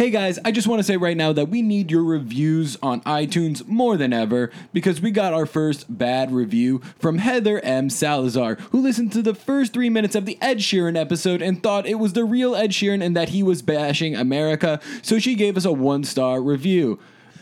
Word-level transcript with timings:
Hey 0.00 0.08
guys, 0.08 0.38
I 0.46 0.50
just 0.50 0.66
want 0.66 0.78
to 0.78 0.82
say 0.82 0.96
right 0.96 1.14
now 1.14 1.34
that 1.34 1.50
we 1.50 1.60
need 1.60 1.90
your 1.90 2.02
reviews 2.02 2.74
on 2.82 3.02
iTunes 3.02 3.68
more 3.68 3.98
than 3.98 4.14
ever 4.14 4.50
because 4.72 4.98
we 4.98 5.10
got 5.10 5.34
our 5.34 5.44
first 5.44 5.98
bad 5.98 6.32
review 6.32 6.80
from 6.98 7.18
Heather 7.18 7.60
M. 7.60 7.90
Salazar, 7.90 8.54
who 8.70 8.80
listened 8.80 9.12
to 9.12 9.20
the 9.20 9.34
first 9.34 9.74
three 9.74 9.90
minutes 9.90 10.14
of 10.14 10.24
the 10.24 10.38
Ed 10.40 10.60
Sheeran 10.60 10.98
episode 10.98 11.42
and 11.42 11.62
thought 11.62 11.84
it 11.84 11.98
was 11.98 12.14
the 12.14 12.24
real 12.24 12.56
Ed 12.56 12.70
Sheeran 12.70 13.04
and 13.04 13.14
that 13.14 13.28
he 13.28 13.42
was 13.42 13.60
bashing 13.60 14.16
America, 14.16 14.80
so 15.02 15.18
she 15.18 15.34
gave 15.34 15.58
us 15.58 15.66
a 15.66 15.72
one 15.72 16.04
star 16.04 16.40
review. 16.40 16.98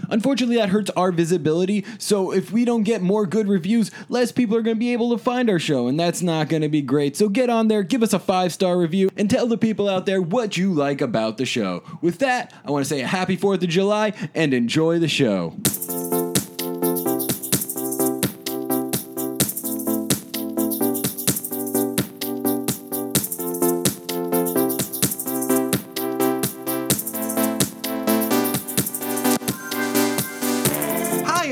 Unfortunately, 0.09 0.57
that 0.57 0.71
hurts 0.71 0.91
our 0.91 1.13
visibility, 1.13 1.85
so 1.99 2.33
if 2.33 2.51
we 2.53 2.65
don't 2.65 2.83
get 2.83 3.03
more 3.03 3.27
good 3.27 3.49
reviews, 3.49 3.91
less 4.09 4.33
people 4.33 4.57
are 4.57 4.63
going 4.63 4.77
to 4.77 4.81
be 4.81 4.93
able 4.93 5.11
to 5.11 5.19
find 5.19 5.51
our 5.51 5.59
show, 5.59 5.87
and 5.87 5.99
that's 5.99 6.23
not 6.23 6.49
going 6.49 6.63
to 6.63 6.69
be 6.69 6.83
great. 6.83 7.17
So 7.17 7.29
get 7.29 7.51
on 7.51 7.69
there, 7.69 7.83
give 7.83 8.03
us 8.03 8.13
a 8.13 8.19
five 8.19 8.53
star 8.53 8.79
review, 8.79 9.11
and 9.17 9.29
tell 9.31 9.47
the 9.47 9.59
people 9.59 9.89
out 9.89 10.07
there 10.07 10.23
what 10.23 10.57
you 10.57 10.73
like 10.73 11.01
about 11.01 11.37
the 11.37 11.47
show. 11.47 11.83
With 12.01 12.19
that, 12.19 12.53
I 12.65 12.71
want 12.71 12.85
to 12.85 12.89
say 12.89 13.01
a 13.01 13.07
happy 13.07 13.37
4th 13.37 13.63
of 13.63 13.69
July 13.69 14.13
and 14.35 14.55
enjoy 14.55 14.99
the 14.99 15.09
show. 15.09 15.55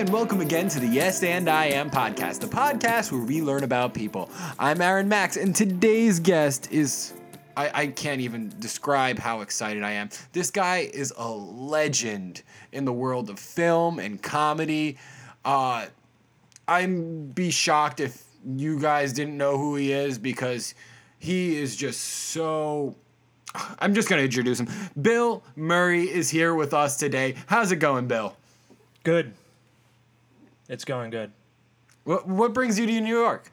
And 0.00 0.10
welcome 0.10 0.42
again 0.42 0.68
to 0.68 0.78
the 0.78 0.86
Yes 0.86 1.22
and 1.22 1.48
I 1.48 1.66
Am 1.68 1.90
podcast, 1.90 2.40
the 2.40 2.46
podcast 2.46 3.10
where 3.10 3.22
we 3.22 3.40
learn 3.40 3.64
about 3.64 3.94
people. 3.94 4.28
I'm 4.58 4.82
Aaron 4.82 5.08
Max, 5.08 5.38
and 5.38 5.56
today's 5.56 6.20
guest 6.20 6.70
is. 6.70 7.14
I, 7.56 7.70
I 7.72 7.86
can't 7.86 8.20
even 8.20 8.52
describe 8.58 9.18
how 9.18 9.40
excited 9.40 9.82
I 9.82 9.92
am. 9.92 10.10
This 10.32 10.50
guy 10.50 10.90
is 10.92 11.14
a 11.16 11.26
legend 11.26 12.42
in 12.72 12.84
the 12.84 12.92
world 12.92 13.30
of 13.30 13.38
film 13.38 13.98
and 13.98 14.22
comedy. 14.22 14.98
Uh, 15.46 15.86
I'd 16.68 17.34
be 17.34 17.50
shocked 17.50 18.00
if 18.00 18.22
you 18.44 18.78
guys 18.78 19.14
didn't 19.14 19.38
know 19.38 19.56
who 19.56 19.76
he 19.76 19.92
is 19.92 20.18
because 20.18 20.74
he 21.18 21.56
is 21.56 21.74
just 21.74 22.00
so. 22.00 22.96
I'm 23.78 23.94
just 23.94 24.10
gonna 24.10 24.20
introduce 24.20 24.60
him. 24.60 24.68
Bill 25.00 25.42
Murray 25.54 26.02
is 26.02 26.28
here 26.28 26.54
with 26.54 26.74
us 26.74 26.98
today. 26.98 27.36
How's 27.46 27.72
it 27.72 27.76
going, 27.76 28.08
Bill? 28.08 28.36
Good. 29.02 29.32
It's 30.68 30.84
going 30.84 31.10
good. 31.10 31.32
What 32.04 32.26
what 32.26 32.52
brings 32.52 32.78
you 32.78 32.86
to 32.86 33.00
New 33.00 33.18
York? 33.18 33.50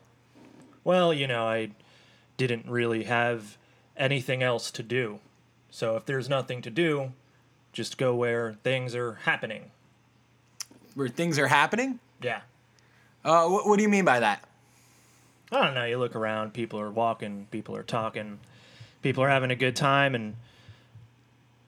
Well, 0.84 1.14
you 1.14 1.28
know, 1.28 1.48
I 1.48 1.72
didn't 2.38 2.70
really 2.70 3.04
have 3.04 3.58
anything 3.96 4.44
else 4.44 4.72
to 4.72 4.84
do. 4.84 5.20
So 5.70 5.96
if 5.96 6.06
there's 6.06 6.30
nothing 6.30 6.62
to 6.64 6.70
do, 6.70 7.14
just 7.72 7.98
go 7.98 8.14
where 8.16 8.54
things 8.64 8.96
are 8.96 9.14
happening. 9.24 9.72
Where 10.96 11.08
things 11.08 11.40
are 11.40 11.48
happening? 11.48 12.00
Yeah. 12.22 12.42
Uh, 13.24 13.48
what, 13.48 13.68
what 13.68 13.78
do 13.78 13.84
you 13.84 13.90
mean 13.90 14.06
by 14.06 14.20
that? 14.20 14.44
I 15.52 15.64
don't 15.64 15.76
know, 15.76 15.86
you 15.86 15.98
look 15.98 16.16
around, 16.16 16.54
people 16.54 16.80
are 16.80 16.92
walking, 16.92 17.48
people 17.52 17.76
are 17.76 17.84
talking, 17.84 18.40
people 19.02 19.24
are 19.24 19.30
having 19.30 19.52
a 19.52 19.56
good 19.56 19.76
time 19.76 20.16
and 20.16 20.36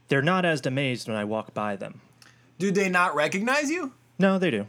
they're 0.08 0.22
not 0.22 0.44
as 0.46 0.66
amazed 0.66 1.08
when 1.08 1.18
I 1.18 1.24
walk 1.24 1.54
by 1.54 1.76
them. 1.76 2.02
Do 2.58 2.72
they 2.72 2.90
not 2.90 3.16
recognize 3.16 3.70
you? 3.70 3.92
No, 4.18 4.40
they 4.40 4.50
do. 4.50 4.68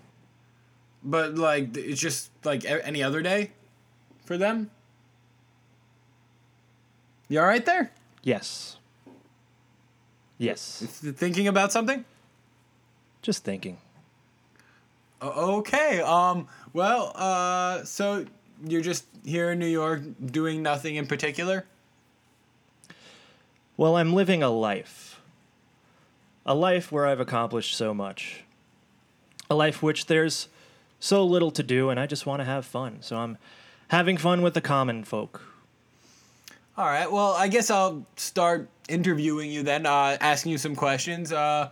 But 1.06 1.36
like 1.36 1.76
it's 1.76 2.00
just 2.00 2.30
like 2.44 2.64
any 2.66 3.02
other 3.02 3.22
day 3.22 3.52
for 4.24 4.36
them. 4.36 4.70
You 7.28 7.40
all 7.40 7.46
right 7.46 7.64
there? 7.64 7.92
Yes. 8.24 8.76
Yes. 10.36 10.82
Thinking 10.82 11.46
about 11.46 11.72
something? 11.72 12.04
Just 13.22 13.44
thinking. 13.44 13.78
Okay. 15.22 16.00
Um. 16.00 16.48
Well. 16.72 17.12
Uh. 17.14 17.84
So 17.84 18.26
you're 18.64 18.82
just 18.82 19.06
here 19.24 19.52
in 19.52 19.60
New 19.60 19.66
York 19.66 20.02
doing 20.24 20.62
nothing 20.62 20.96
in 20.96 21.06
particular. 21.06 21.66
Well, 23.76 23.96
I'm 23.96 24.12
living 24.12 24.42
a 24.42 24.50
life. 24.50 25.20
A 26.44 26.54
life 26.54 26.90
where 26.90 27.06
I've 27.06 27.20
accomplished 27.20 27.76
so 27.76 27.94
much. 27.94 28.44
A 29.48 29.54
life 29.54 29.82
which 29.82 30.06
there's 30.06 30.48
so 31.06 31.24
little 31.24 31.50
to 31.52 31.62
do, 31.62 31.90
and 31.90 31.98
I 32.00 32.06
just 32.06 32.26
want 32.26 32.40
to 32.40 32.44
have 32.44 32.66
fun. 32.66 32.98
So 33.00 33.16
I'm 33.16 33.38
having 33.88 34.16
fun 34.16 34.42
with 34.42 34.54
the 34.54 34.60
common 34.60 35.04
folk. 35.04 35.40
All 36.76 36.86
right. 36.86 37.10
Well, 37.10 37.32
I 37.32 37.48
guess 37.48 37.70
I'll 37.70 38.04
start 38.16 38.68
interviewing 38.88 39.50
you 39.50 39.62
then, 39.62 39.86
uh, 39.86 40.18
asking 40.20 40.52
you 40.52 40.58
some 40.58 40.76
questions. 40.76 41.32
Uh, 41.32 41.70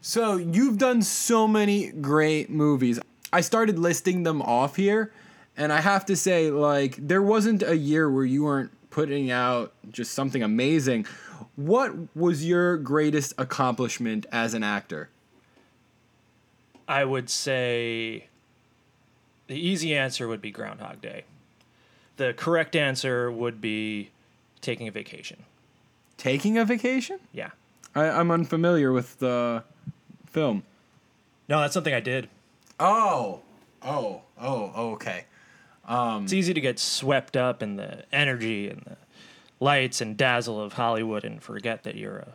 so 0.00 0.36
you've 0.36 0.78
done 0.78 1.02
so 1.02 1.46
many 1.46 1.90
great 1.90 2.48
movies. 2.48 2.98
I 3.32 3.42
started 3.42 3.78
listing 3.78 4.22
them 4.22 4.40
off 4.40 4.76
here, 4.76 5.12
and 5.56 5.70
I 5.70 5.80
have 5.80 6.06
to 6.06 6.16
say, 6.16 6.50
like, 6.50 6.96
there 6.96 7.20
wasn't 7.20 7.62
a 7.62 7.76
year 7.76 8.10
where 8.10 8.24
you 8.24 8.44
weren't 8.44 8.70
putting 8.88 9.30
out 9.30 9.74
just 9.90 10.12
something 10.12 10.42
amazing. 10.42 11.04
What 11.56 12.16
was 12.16 12.44
your 12.44 12.78
greatest 12.78 13.34
accomplishment 13.36 14.24
as 14.32 14.54
an 14.54 14.62
actor? 14.62 15.10
I 16.86 17.04
would 17.04 17.28
say 17.28 18.28
the 19.48 19.56
easy 19.56 19.96
answer 19.96 20.28
would 20.28 20.40
be 20.40 20.50
Groundhog 20.50 21.00
Day. 21.00 21.24
The 22.16 22.34
correct 22.34 22.76
answer 22.76 23.30
would 23.30 23.60
be 23.60 24.10
taking 24.60 24.86
a 24.86 24.90
vacation. 24.90 25.44
Taking 26.16 26.58
a 26.58 26.64
vacation? 26.64 27.18
Yeah. 27.32 27.50
I, 27.94 28.08
I'm 28.08 28.30
unfamiliar 28.30 28.92
with 28.92 29.18
the 29.18 29.64
film. 30.26 30.62
No, 31.48 31.60
that's 31.60 31.74
something 31.74 31.94
I 31.94 32.00
did. 32.00 32.28
Oh, 32.78 33.40
oh, 33.82 34.22
oh, 34.40 34.72
oh 34.74 34.90
okay. 34.92 35.24
Um, 35.86 36.24
it's 36.24 36.32
easy 36.32 36.52
to 36.52 36.60
get 36.60 36.78
swept 36.78 37.36
up 37.36 37.62
in 37.62 37.76
the 37.76 38.04
energy 38.12 38.68
and 38.68 38.82
the 38.82 38.96
lights 39.58 40.00
and 40.00 40.16
dazzle 40.16 40.60
of 40.60 40.74
Hollywood 40.74 41.24
and 41.24 41.42
forget 41.42 41.84
that 41.84 41.96
you're 41.96 42.18
a 42.18 42.28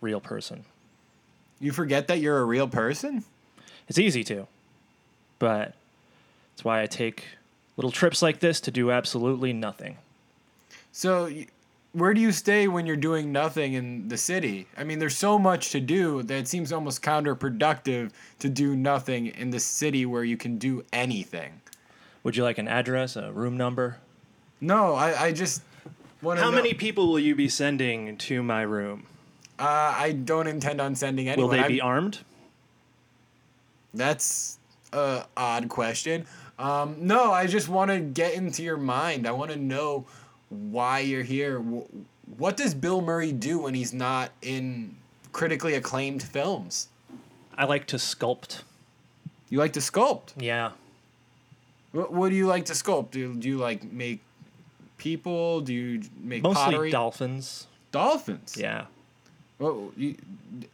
real 0.00 0.20
person. 0.20 0.64
You 1.58 1.72
forget 1.72 2.08
that 2.08 2.20
you're 2.20 2.38
a 2.38 2.44
real 2.44 2.68
person? 2.68 3.24
It's 3.88 3.98
easy 3.98 4.22
to, 4.24 4.46
but 5.38 5.74
it's 6.60 6.64
why 6.66 6.82
I 6.82 6.86
take 6.86 7.24
little 7.78 7.90
trips 7.90 8.20
like 8.20 8.40
this 8.40 8.60
to 8.60 8.70
do 8.70 8.90
absolutely 8.90 9.54
nothing. 9.54 9.96
So, 10.92 11.30
where 11.94 12.12
do 12.12 12.20
you 12.20 12.32
stay 12.32 12.68
when 12.68 12.84
you're 12.84 12.96
doing 12.96 13.32
nothing 13.32 13.72
in 13.72 14.08
the 14.08 14.18
city? 14.18 14.66
I 14.76 14.84
mean, 14.84 14.98
there's 14.98 15.16
so 15.16 15.38
much 15.38 15.70
to 15.70 15.80
do 15.80 16.22
that 16.24 16.34
it 16.36 16.48
seems 16.48 16.70
almost 16.70 17.00
counterproductive 17.00 18.10
to 18.40 18.50
do 18.50 18.76
nothing 18.76 19.28
in 19.28 19.48
the 19.48 19.58
city 19.58 20.04
where 20.04 20.22
you 20.22 20.36
can 20.36 20.58
do 20.58 20.84
anything. 20.92 21.62
Would 22.24 22.36
you 22.36 22.42
like 22.42 22.58
an 22.58 22.68
address, 22.68 23.16
a 23.16 23.32
room 23.32 23.56
number? 23.56 23.96
No, 24.60 24.92
I, 24.94 25.28
I 25.28 25.32
just 25.32 25.62
want 26.20 26.40
to 26.40 26.44
How 26.44 26.50
know. 26.50 26.56
many 26.56 26.74
people 26.74 27.08
will 27.08 27.18
you 27.20 27.34
be 27.34 27.48
sending 27.48 28.18
to 28.18 28.42
my 28.42 28.60
room? 28.60 29.06
Uh, 29.58 29.94
I 29.96 30.12
don't 30.12 30.46
intend 30.46 30.78
on 30.82 30.94
sending 30.94 31.24
Will 31.24 31.32
anyone. 31.32 31.50
they 31.56 31.62
I'm- 31.62 31.68
be 31.72 31.80
armed? 31.80 32.18
That's 33.94 34.58
a 34.92 35.24
odd 35.36 35.68
question. 35.68 36.26
Um, 36.60 36.96
no, 36.98 37.32
I 37.32 37.46
just 37.46 37.70
want 37.70 37.90
to 37.90 37.98
get 38.00 38.34
into 38.34 38.62
your 38.62 38.76
mind. 38.76 39.26
I 39.26 39.32
want 39.32 39.50
to 39.50 39.56
know 39.56 40.04
why 40.50 40.98
you're 40.98 41.22
here. 41.22 41.58
What 42.36 42.58
does 42.58 42.74
Bill 42.74 43.00
Murray 43.00 43.32
do 43.32 43.60
when 43.60 43.72
he's 43.72 43.94
not 43.94 44.30
in 44.42 44.96
critically 45.32 45.74
acclaimed 45.74 46.22
films? 46.22 46.88
I 47.56 47.64
like 47.64 47.86
to 47.88 47.96
sculpt. 47.96 48.60
You 49.48 49.58
like 49.58 49.72
to 49.72 49.80
sculpt. 49.80 50.34
Yeah. 50.36 50.72
What, 51.92 52.12
what 52.12 52.28
do 52.28 52.36
you 52.36 52.46
like 52.46 52.66
to 52.66 52.74
sculpt? 52.74 53.10
Do, 53.12 53.34
do 53.34 53.48
you 53.48 53.56
like 53.56 53.90
make 53.90 54.20
people? 54.98 55.62
Do 55.62 55.72
you 55.72 56.02
make 56.22 56.42
Mostly 56.42 56.62
pottery? 56.62 56.90
dolphins. 56.90 57.68
dolphins. 57.90 58.54
Yeah. 58.58 58.84
Well, 59.58 59.92
you, 59.96 60.14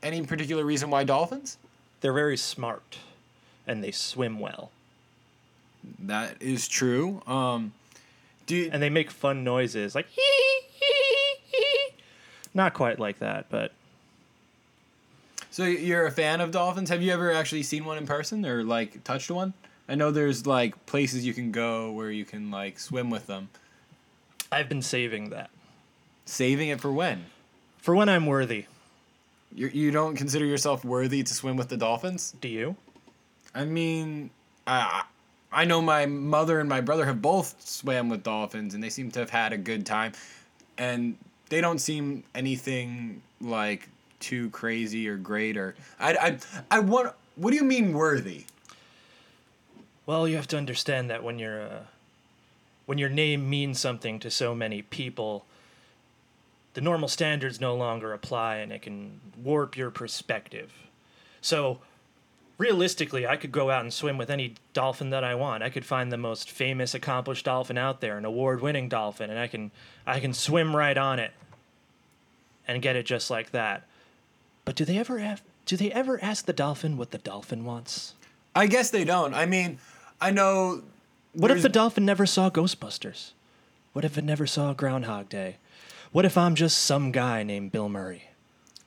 any 0.03 0.21
particular 0.23 0.65
reason 0.65 0.91
why 0.91 1.05
dolphins? 1.05 1.59
They're 2.01 2.13
very 2.13 2.37
smart 2.37 2.99
and 3.69 3.85
they 3.85 3.93
swim 3.93 4.41
well. 4.41 4.73
That 6.01 6.37
is 6.41 6.69
true. 6.69 7.23
Um, 7.27 7.73
do 8.47 8.57
you, 8.57 8.71
And 8.73 8.83
they 8.83 8.91
make 8.91 9.11
fun 9.11 9.45
noises 9.45 9.95
like 9.95 10.09
hee 10.09 10.61
hee 10.73 11.35
hee. 11.51 11.89
Not 12.55 12.75
quite 12.75 12.99
like 12.99 13.19
that, 13.19 13.47
but 13.51 13.73
So 15.51 15.65
you're 15.65 16.07
a 16.07 16.11
fan 16.11 16.41
of 16.41 16.51
dolphins? 16.51 16.91
Have 16.91 17.03
you 17.03 17.13
ever 17.13 17.33
actually 17.33 17.63
seen 17.63 17.85
one 17.85 17.99
in 17.99 18.07
person 18.07 18.45
or 18.47 18.63
like 18.65 19.03
touched 19.05 19.31
one? 19.31 19.53
I 19.89 19.95
know 19.95 20.11
there's 20.11 20.47
like 20.47 20.87
places 20.87 21.25
you 21.25 21.33
can 21.35 21.53
go 21.53 21.93
where 21.93 22.11
you 22.11 22.25
can 22.25 22.51
like 22.51 22.79
swim 22.79 23.11
with 23.11 23.27
them. 23.27 23.49
I've 24.51 24.69
been 24.69 24.83
saving 24.83 25.31
that 25.31 25.51
Saving 26.25 26.69
it 26.69 26.81
for 26.81 26.93
when? 26.93 27.27
for 27.79 27.95
when 27.95 28.09
I'm 28.09 28.27
worthy. 28.27 28.67
You 29.55 29.69
you 29.69 29.91
don't 29.93 30.17
consider 30.17 30.45
yourself 30.45 30.85
worthy 30.85 31.23
to 31.23 31.35
swim 31.35 31.57
with 31.57 31.69
the 31.69 31.77
dolphins? 31.77 32.35
Do 32.41 32.49
you? 32.49 32.77
I 33.55 33.65
mean, 33.65 34.31
I 34.67 35.05
I 35.57 35.65
know 35.65 35.81
my 35.81 36.05
mother 36.05 36.61
and 36.61 36.69
my 36.69 36.83
brother 36.83 37.07
have 37.07 37.23
both 37.23 37.57
swam 37.67 38.11
with 38.11 38.23
dolphins 38.23 38.75
and 38.75 38.85
they 38.85 38.91
seem 38.91 39.11
to 39.13 39.21
have 39.21 39.31
had 39.31 39.55
a 39.55 39.57
good 39.57 39.87
time, 39.87 40.13
and 40.77 41.17
they 41.49 41.63
don't 41.63 41.79
seem 41.79 42.25
anything 42.35 43.23
like 43.41 43.89
too 44.21 44.51
crazy 44.51 45.09
or 45.09 45.17
great 45.17 45.57
or 45.57 45.75
I 45.99 46.13
I 46.13 46.39
I 46.71 46.79
want. 46.81 47.15
What 47.37 47.53
do 47.53 47.57
you 47.57 47.65
mean 47.65 47.95
worthy? 47.95 48.45
Well, 50.05 50.29
you 50.29 50.37
have 50.37 50.47
to 50.49 50.59
understand 50.59 51.09
that 51.09 51.25
when 51.25 51.39
your 51.39 51.63
uh, 51.63 51.83
when 52.85 52.99
your 52.99 53.09
name 53.09 53.49
means 53.49 53.81
something 53.81 54.19
to 54.21 54.31
so 54.31 54.55
many 54.55 54.83
people, 54.83 55.47
the 56.75 56.83
normal 56.83 57.09
standards 57.09 57.63
no 57.63 57.75
longer 57.75 58.13
apply, 58.13 58.57
and 58.57 58.73
it 58.73 58.83
can 58.83 59.21
warp 59.43 59.75
your 59.75 59.91
perspective. 59.91 60.71
So, 61.41 61.79
realistically, 62.59 63.27
I 63.27 63.37
could 63.37 63.53
go 63.53 63.71
out 63.71 63.83
and 63.83 63.93
swim 63.93 64.19
with 64.19 64.31
any 64.31 64.55
dolphin 64.73 65.11
that 65.11 65.25
I 65.25 65.35
want. 65.35 65.63
I 65.63 65.71
could 65.71 65.85
find 65.85 66.11
the 66.11 66.17
most 66.17 66.51
famous, 66.51 66.95
accomplished 66.95 67.45
dolphin 67.45 67.79
out 67.79 68.01
there, 68.01 68.19
an 68.19 68.25
award-winning 68.25 68.89
dolphin, 68.89 69.31
and 69.31 69.39
I 69.39 69.47
can 69.47 69.71
I 70.07 70.21
can 70.21 70.33
swim 70.33 70.75
right 70.75 70.97
on 70.97 71.19
it 71.19 71.33
and 72.67 72.83
get 72.83 72.97
it 72.97 73.07
just 73.07 73.31
like 73.31 73.51
that. 73.51 73.87
But 74.65 74.77
do 74.77 74.85
they 74.85 74.99
ever 74.99 75.19
have? 75.19 75.43
Do 75.65 75.77
they 75.77 75.93
ever 75.93 76.23
ask 76.23 76.47
the 76.47 76.53
dolphin 76.53 76.97
what 76.97 77.11
the 77.11 77.19
dolphin 77.19 77.65
wants? 77.65 78.15
I 78.55 78.67
guess 78.67 78.91
they 78.91 79.05
don't. 79.05 79.35
I 79.35 79.47
mean, 79.47 79.79
I 80.21 80.31
know. 80.31 80.83
What 81.33 81.51
if 81.51 81.63
the 81.63 81.69
dolphin 81.69 82.07
never 82.07 82.25
saw 82.25 82.49
Ghostbusters? 82.49 83.33
What 83.93 84.05
if 84.05 84.17
it 84.17 84.25
never 84.25 84.47
saw 84.47 84.73
Groundhog 84.73 85.29
Day? 85.29 85.57
What 86.13 86.25
if 86.25 86.39
I'm 86.39 86.55
just 86.55 86.79
some 86.79 87.13
guy 87.13 87.43
named 87.43 87.73
Bill 87.73 87.89
Murray? 87.89 88.31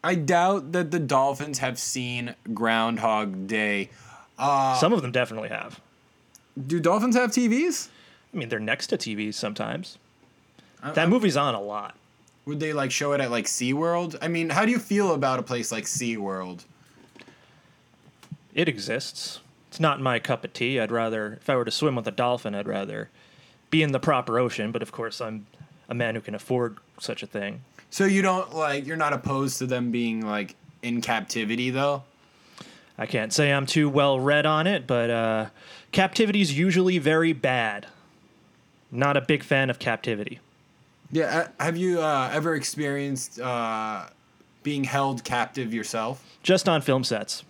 I 0.03 0.15
doubt 0.15 0.71
that 0.71 0.91
the 0.91 0.99
Dolphins 0.99 1.59
have 1.59 1.77
seen 1.77 2.35
Groundhog 2.53 3.47
Day. 3.47 3.89
Uh, 4.37 4.75
Some 4.75 4.93
of 4.93 5.01
them 5.01 5.11
definitely 5.11 5.49
have. 5.49 5.79
Do 6.67 6.79
Dolphins 6.79 7.15
have 7.15 7.31
TVs? 7.31 7.89
I 8.33 8.37
mean, 8.37 8.49
they're 8.49 8.59
next 8.59 8.87
to 8.87 8.97
TVs 8.97 9.33
sometimes. 9.33 9.97
that 10.81 11.09
movie's 11.09 11.35
on 11.37 11.55
a 11.55 11.61
lot. 11.61 11.95
Would 12.45 12.59
they 12.59 12.73
like 12.73 12.91
show 12.91 13.11
it 13.13 13.21
at 13.21 13.29
like 13.31 13.45
SeaWorld? 13.45 14.15
I 14.21 14.27
mean, 14.27 14.49
how 14.49 14.65
do 14.65 14.71
you 14.71 14.79
feel 14.79 15.13
about 15.13 15.39
a 15.39 15.43
place 15.43 15.71
like 15.71 15.83
SeaWorld? 15.85 16.63
It 18.53 18.67
exists. 18.67 19.39
It's 19.67 19.79
not 19.79 20.01
my 20.01 20.19
cup 20.19 20.43
of 20.43 20.53
tea. 20.53 20.79
I'd 20.79 20.91
rather, 20.91 21.33
if 21.41 21.49
I 21.49 21.55
were 21.55 21.65
to 21.65 21.71
swim 21.71 21.95
with 21.95 22.07
a 22.07 22.11
dolphin, 22.11 22.55
I'd 22.55 22.67
rather 22.67 23.09
be 23.69 23.83
in 23.83 23.91
the 23.91 23.99
proper 23.99 24.39
ocean. 24.39 24.71
But 24.71 24.81
of 24.81 24.91
course, 24.91 25.21
I'm 25.21 25.45
a 25.87 25.93
man 25.93 26.15
who 26.15 26.21
can 26.21 26.33
afford 26.33 26.77
such 26.99 27.21
a 27.21 27.27
thing. 27.27 27.61
So 27.89 28.05
you 28.05 28.21
don't 28.21 28.55
like 28.55 28.85
you're 28.85 28.97
not 28.97 29.13
opposed 29.13 29.57
to 29.59 29.65
them 29.65 29.91
being 29.91 30.25
like 30.25 30.55
in 30.81 31.01
captivity 31.01 31.69
though? 31.69 32.03
I 32.97 33.05
can't 33.05 33.31
say 33.31 33.51
I'm 33.51 33.65
too 33.65 33.89
well 33.89 34.19
read 34.19 34.45
on 34.45 34.67
it, 34.67 34.85
but 34.85 35.09
uh, 35.09 35.45
captivity's 35.91 36.57
usually 36.57 36.97
very 36.97 37.33
bad. 37.33 37.87
Not 38.91 39.15
a 39.17 39.21
big 39.21 39.43
fan 39.43 39.69
of 39.69 39.79
captivity. 39.79 40.39
Yeah, 41.11 41.47
have 41.59 41.77
you 41.77 42.01
uh, 42.01 42.29
ever 42.31 42.55
experienced 42.55 43.39
uh, 43.39 44.07
being 44.63 44.83
held 44.83 45.23
captive 45.23 45.73
yourself? 45.73 46.23
Just 46.43 46.67
on 46.67 46.81
film 46.81 47.03
sets. 47.03 47.43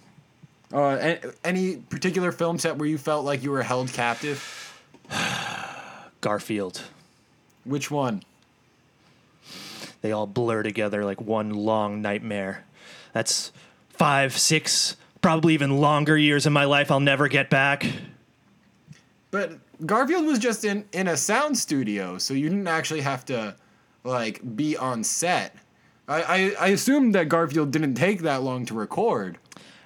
Uh, 0.72 1.16
any 1.44 1.78
particular 1.78 2.32
film 2.32 2.60
set 2.60 2.78
where 2.78 2.88
you 2.88 2.98
felt 2.98 3.26
like 3.26 3.42
you 3.44 3.52
were 3.52 3.64
held 3.64 3.92
captive? 3.92 4.76
Garfield. 6.22 6.84
Which 7.66 7.90
one? 7.90 8.24
They 10.02 10.12
all 10.12 10.28
blur 10.28 10.64
together 10.64 11.04
like 11.04 11.22
one 11.22 11.52
long 11.52 12.02
nightmare. 12.02 12.66
That's 13.14 13.52
five, 13.90 14.38
six, 14.38 14.96
probably 15.22 15.54
even 15.54 15.78
longer 15.78 16.18
years 16.18 16.46
of 16.46 16.54
my 16.54 16.66
life 16.66 16.90
I'll 16.92 17.00
never 17.00 17.28
get 17.28 17.50
back. 17.50 17.86
But 19.32 19.60
Garfield 19.86 20.26
was 20.26 20.40
just 20.40 20.66
in 20.66 20.86
in 20.92 21.08
a 21.08 21.18
sound 21.18 21.58
studio, 21.58 22.18
so 22.18 22.34
you 22.34 22.50
didn't 22.50 22.68
actually 22.68 23.02
have 23.02 23.26
to 23.26 23.56
like 24.04 24.56
be 24.56 24.76
on 24.78 25.04
set. 25.04 25.56
I 26.08 26.22
I, 26.22 26.56
I 26.60 26.68
assumed 26.70 27.14
that 27.16 27.30
Garfield 27.30 27.72
didn't 27.72 27.96
take 27.96 28.22
that 28.22 28.42
long 28.42 28.66
to 28.68 28.74
record. 28.74 29.38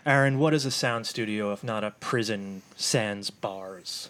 Aaron, 0.05 0.37
what 0.37 0.53
is 0.53 0.65
a 0.65 0.71
sound 0.71 1.07
studio 1.07 1.53
if 1.53 1.63
not 1.63 1.83
a 1.83 1.91
prison 1.91 2.61
sans 2.75 3.29
bars? 3.29 4.09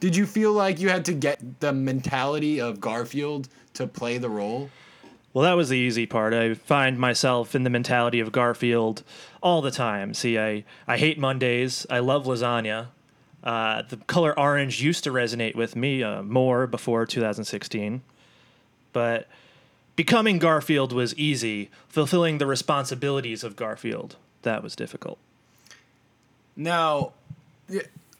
Did 0.00 0.16
you 0.16 0.26
feel 0.26 0.52
like 0.52 0.80
you 0.80 0.88
had 0.88 1.04
to 1.06 1.12
get 1.12 1.60
the 1.60 1.72
mentality 1.72 2.60
of 2.60 2.80
Garfield 2.80 3.48
to 3.74 3.86
play 3.86 4.18
the 4.18 4.30
role? 4.30 4.70
Well, 5.32 5.42
that 5.44 5.54
was 5.54 5.68
the 5.68 5.78
easy 5.78 6.06
part. 6.06 6.32
I 6.32 6.54
find 6.54 6.98
myself 6.98 7.54
in 7.54 7.64
the 7.64 7.70
mentality 7.70 8.20
of 8.20 8.30
Garfield 8.30 9.02
all 9.42 9.60
the 9.60 9.72
time. 9.72 10.14
See, 10.14 10.38
I, 10.38 10.64
I 10.86 10.96
hate 10.96 11.18
Mondays. 11.18 11.86
I 11.90 11.98
love 11.98 12.24
lasagna. 12.24 12.86
Uh, 13.42 13.82
the 13.82 13.96
color 13.96 14.38
orange 14.38 14.80
used 14.80 15.04
to 15.04 15.10
resonate 15.10 15.54
with 15.54 15.76
me 15.76 16.02
uh, 16.02 16.22
more 16.22 16.66
before 16.66 17.04
2016. 17.04 18.02
But 18.92 19.26
becoming 19.96 20.38
Garfield 20.38 20.92
was 20.92 21.14
easy. 21.16 21.68
Fulfilling 21.88 22.38
the 22.38 22.46
responsibilities 22.46 23.42
of 23.42 23.56
Garfield, 23.56 24.16
that 24.42 24.62
was 24.62 24.76
difficult. 24.76 25.18
Now, 26.56 27.12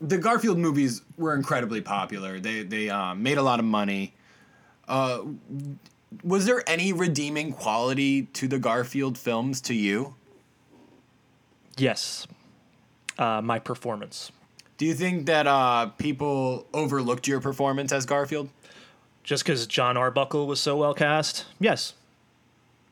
the 0.00 0.18
Garfield 0.18 0.58
movies 0.58 1.00
were 1.16 1.34
incredibly 1.34 1.80
popular. 1.80 2.40
They 2.40 2.64
they 2.64 2.90
um, 2.90 3.22
made 3.22 3.38
a 3.38 3.42
lot 3.42 3.60
of 3.60 3.64
money. 3.64 4.12
Uh, 4.88 5.22
was 6.22 6.46
there 6.46 6.62
any 6.66 6.92
redeeming 6.92 7.52
quality 7.52 8.22
to 8.34 8.46
the 8.48 8.58
Garfield 8.58 9.18
films 9.18 9.60
to 9.62 9.74
you? 9.74 10.14
Yes, 11.76 12.26
uh, 13.18 13.40
my 13.42 13.58
performance. 13.58 14.30
Do 14.76 14.86
you 14.86 14.94
think 14.94 15.26
that 15.26 15.46
uh, 15.46 15.86
people 15.98 16.66
overlooked 16.72 17.26
your 17.26 17.40
performance 17.40 17.92
as 17.92 18.06
Garfield? 18.06 18.48
just 19.24 19.42
because 19.42 19.66
Jon 19.66 19.96
Arbuckle 19.96 20.46
was 20.46 20.60
so 20.60 20.76
well 20.76 20.94
cast? 20.94 21.46
Yes. 21.58 21.94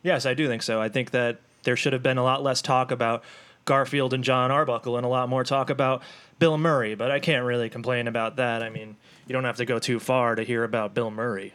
Yes, 0.03 0.27
I 0.27 0.35
do 0.35 0.49
think 0.49 0.63
so. 0.63 0.81
I 0.81 0.89
think 0.89 1.13
that 1.13 1.39
there 1.63 1.77
should 1.77 1.93
have 1.93 2.03
been 2.03 2.19
a 2.19 2.25
lot 2.25 2.43
less 2.43 2.61
talk 2.61 2.91
about 2.91 3.23
Garfield 3.67 4.13
and 4.13 4.25
Jon 4.25 4.51
Arbuckle 4.51 4.97
and 4.97 5.07
a 5.07 5.09
lot 5.09 5.29
more 5.29 5.45
talk 5.45 5.71
about 5.71 6.03
Bill 6.41 6.59
Murray, 6.59 6.97
but 6.97 7.13
I 7.13 7.21
can't 7.21 7.45
really 7.45 7.69
complain 7.69 8.09
about 8.09 8.37
that. 8.37 8.63
I 8.63 8.71
mean, 8.71 8.97
you 9.29 9.33
don't 9.33 9.45
have 9.45 9.59
to 9.59 9.65
go 9.65 9.79
too 9.79 10.01
far 10.01 10.35
to 10.35 10.43
hear 10.43 10.65
about 10.65 10.95
Bill 10.95 11.11
Murray. 11.11 11.55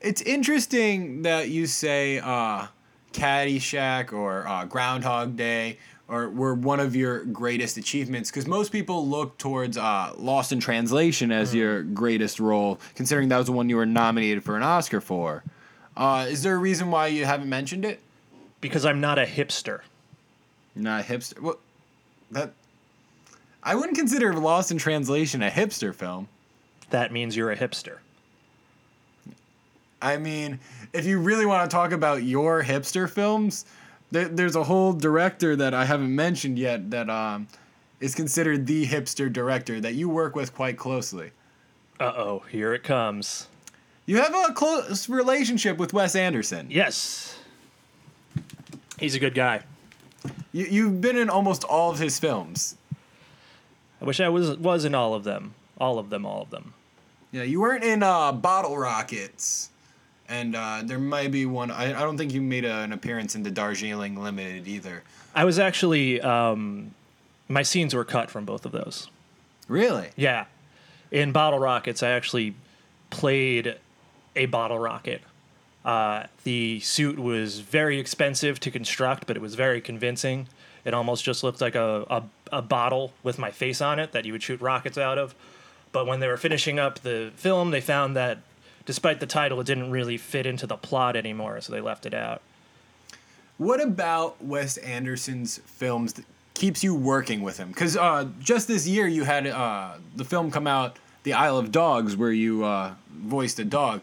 It's 0.00 0.22
interesting 0.22 1.22
that 1.22 1.48
you 1.48 1.66
say 1.66 2.18
uh, 2.18 2.66
Caddyshack 3.12 4.12
or 4.12 4.46
uh, 4.46 4.64
Groundhog 4.66 5.36
Day 5.36 5.78
or 6.08 6.28
were 6.28 6.54
one 6.54 6.80
of 6.80 6.94
your 6.94 7.24
greatest 7.24 7.76
achievements 7.76 8.30
because 8.30 8.46
most 8.46 8.70
people 8.70 9.06
look 9.08 9.38
towards 9.38 9.76
uh, 9.76 10.12
Lost 10.16 10.52
in 10.52 10.60
Translation 10.60 11.32
as 11.32 11.54
your 11.54 11.82
greatest 11.82 12.38
role, 12.38 12.78
considering 12.94 13.28
that 13.30 13.38
was 13.38 13.46
the 13.46 13.52
one 13.52 13.68
you 13.68 13.76
were 13.76 13.86
nominated 13.86 14.44
for 14.44 14.56
an 14.56 14.62
Oscar 14.62 15.00
for. 15.00 15.42
Uh, 15.96 16.26
is 16.28 16.42
there 16.42 16.54
a 16.54 16.58
reason 16.58 16.90
why 16.90 17.08
you 17.08 17.24
haven't 17.24 17.48
mentioned 17.48 17.84
it? 17.84 18.00
Because 18.60 18.84
I'm 18.84 19.00
not 19.00 19.18
a 19.18 19.24
hipster. 19.24 19.80
Not 20.74 21.00
a 21.00 21.04
hipster. 21.04 21.40
Well, 21.40 21.58
that 22.30 22.52
I 23.62 23.74
wouldn't 23.74 23.96
consider 23.96 24.32
Lost 24.34 24.70
in 24.70 24.78
Translation 24.78 25.42
a 25.42 25.50
hipster 25.50 25.94
film. 25.94 26.28
That 26.90 27.12
means 27.12 27.36
you're 27.36 27.50
a 27.50 27.56
hipster. 27.56 27.98
I 30.06 30.18
mean, 30.18 30.60
if 30.92 31.04
you 31.04 31.18
really 31.18 31.46
want 31.46 31.68
to 31.68 31.74
talk 31.74 31.90
about 31.90 32.22
your 32.22 32.62
hipster 32.62 33.10
films, 33.10 33.64
there, 34.12 34.28
there's 34.28 34.54
a 34.54 34.62
whole 34.62 34.92
director 34.92 35.56
that 35.56 35.74
I 35.74 35.84
haven't 35.84 36.14
mentioned 36.14 36.60
yet 36.60 36.92
that 36.92 37.10
um, 37.10 37.48
is 37.98 38.14
considered 38.14 38.68
the 38.68 38.86
hipster 38.86 39.32
director 39.32 39.80
that 39.80 39.94
you 39.94 40.08
work 40.08 40.36
with 40.36 40.54
quite 40.54 40.78
closely. 40.78 41.32
Uh 41.98 42.12
oh, 42.16 42.44
here 42.52 42.72
it 42.72 42.84
comes. 42.84 43.48
You 44.04 44.18
have 44.18 44.32
a 44.32 44.52
close 44.52 45.08
relationship 45.08 45.76
with 45.76 45.92
Wes 45.92 46.14
Anderson. 46.14 46.68
Yes. 46.70 47.36
He's 49.00 49.16
a 49.16 49.18
good 49.18 49.34
guy. 49.34 49.62
You, 50.52 50.66
you've 50.66 51.00
been 51.00 51.16
in 51.16 51.28
almost 51.28 51.64
all 51.64 51.90
of 51.90 51.98
his 51.98 52.20
films. 52.20 52.76
I 54.00 54.04
wish 54.04 54.20
I 54.20 54.28
was 54.28 54.56
was 54.56 54.84
in 54.84 54.94
all 54.94 55.14
of 55.14 55.24
them. 55.24 55.54
All 55.78 55.98
of 55.98 56.10
them, 56.10 56.24
all 56.24 56.42
of 56.42 56.50
them. 56.50 56.74
Yeah, 57.32 57.42
you 57.42 57.60
weren't 57.60 57.82
in 57.82 58.04
uh, 58.04 58.30
Bottle 58.30 58.78
Rockets. 58.78 59.70
And 60.28 60.56
uh, 60.56 60.82
there 60.84 60.98
might 60.98 61.30
be 61.30 61.46
one. 61.46 61.70
I, 61.70 61.90
I 61.90 62.02
don't 62.02 62.18
think 62.18 62.32
you 62.32 62.42
made 62.42 62.64
a, 62.64 62.78
an 62.78 62.92
appearance 62.92 63.34
in 63.34 63.42
the 63.42 63.50
Darjeeling 63.50 64.20
Limited 64.20 64.66
either. 64.66 65.02
I 65.34 65.44
was 65.44 65.58
actually 65.58 66.20
um, 66.20 66.94
my 67.48 67.62
scenes 67.62 67.94
were 67.94 68.04
cut 68.04 68.30
from 68.30 68.44
both 68.44 68.66
of 68.66 68.72
those. 68.72 69.08
Really? 69.68 70.08
Yeah. 70.16 70.46
In 71.10 71.32
Bottle 71.32 71.58
Rockets, 71.58 72.02
I 72.02 72.10
actually 72.10 72.54
played 73.10 73.76
a 74.34 74.46
bottle 74.46 74.78
rocket. 74.78 75.22
Uh, 75.84 76.24
the 76.42 76.80
suit 76.80 77.18
was 77.18 77.60
very 77.60 77.98
expensive 78.00 78.58
to 78.60 78.70
construct, 78.70 79.26
but 79.26 79.36
it 79.36 79.40
was 79.40 79.54
very 79.54 79.80
convincing. 79.80 80.48
It 80.84 80.94
almost 80.94 81.24
just 81.24 81.44
looked 81.44 81.60
like 81.60 81.76
a, 81.76 82.04
a, 82.10 82.22
a 82.58 82.62
bottle 82.62 83.12
with 83.22 83.38
my 83.38 83.50
face 83.50 83.80
on 83.80 83.98
it 83.98 84.12
that 84.12 84.24
you 84.24 84.32
would 84.32 84.42
shoot 84.42 84.60
rockets 84.60 84.98
out 84.98 85.18
of. 85.18 85.34
But 85.92 86.06
when 86.06 86.20
they 86.20 86.26
were 86.26 86.36
finishing 86.36 86.78
up 86.78 87.00
the 87.00 87.32
film, 87.36 87.70
they 87.70 87.80
found 87.80 88.16
that 88.16 88.38
despite 88.86 89.20
the 89.20 89.26
title, 89.26 89.60
it 89.60 89.66
didn't 89.66 89.90
really 89.90 90.16
fit 90.16 90.46
into 90.46 90.66
the 90.66 90.76
plot 90.76 91.16
anymore, 91.16 91.60
so 91.60 91.72
they 91.72 91.80
left 91.80 92.06
it 92.06 92.14
out. 92.14 92.40
What 93.58 93.82
about 93.82 94.42
Wes 94.42 94.76
Anderson's 94.78 95.58
films 95.58 96.14
that 96.14 96.24
keeps 96.54 96.82
you 96.82 96.94
working 96.94 97.42
with 97.42 97.58
him? 97.58 97.68
Because 97.68 97.96
uh, 97.96 98.28
just 98.40 98.68
this 98.68 98.86
year 98.86 99.06
you 99.06 99.24
had 99.24 99.46
uh, 99.46 99.94
the 100.14 100.24
film 100.24 100.50
come 100.50 100.66
out, 100.66 100.98
The 101.24 101.34
Isle 101.34 101.58
of 101.58 101.72
Dogs, 101.72 102.16
where 102.16 102.32
you 102.32 102.64
uh, 102.64 102.94
voiced 103.10 103.58
a 103.58 103.64
dog, 103.64 104.02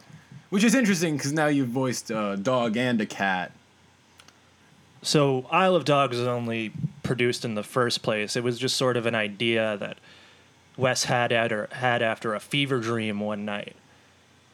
which 0.49 0.63
is 0.63 0.75
interesting 0.75 1.17
because 1.17 1.33
now 1.33 1.47
you've 1.47 1.69
voiced 1.69 2.11
a 2.11 2.37
dog 2.41 2.77
and 2.77 2.99
a 3.01 3.05
cat. 3.05 3.51
so 5.01 5.45
Isle 5.51 5.75
of 5.75 5.85
Dogs 5.85 6.17
was 6.17 6.27
only 6.27 6.71
produced 7.03 7.45
in 7.45 7.55
the 7.55 7.63
first 7.63 8.01
place. 8.01 8.35
It 8.35 8.43
was 8.43 8.57
just 8.57 8.75
sort 8.75 8.97
of 8.97 9.05
an 9.05 9.15
idea 9.15 9.77
that 9.77 9.97
Wes 10.77 11.03
had 11.03 11.31
at 11.31 11.51
or 11.51 11.69
had 11.73 12.01
after 12.01 12.33
a 12.33 12.39
fever 12.39 12.79
dream 12.79 13.19
one 13.19 13.45
night. 13.45 13.75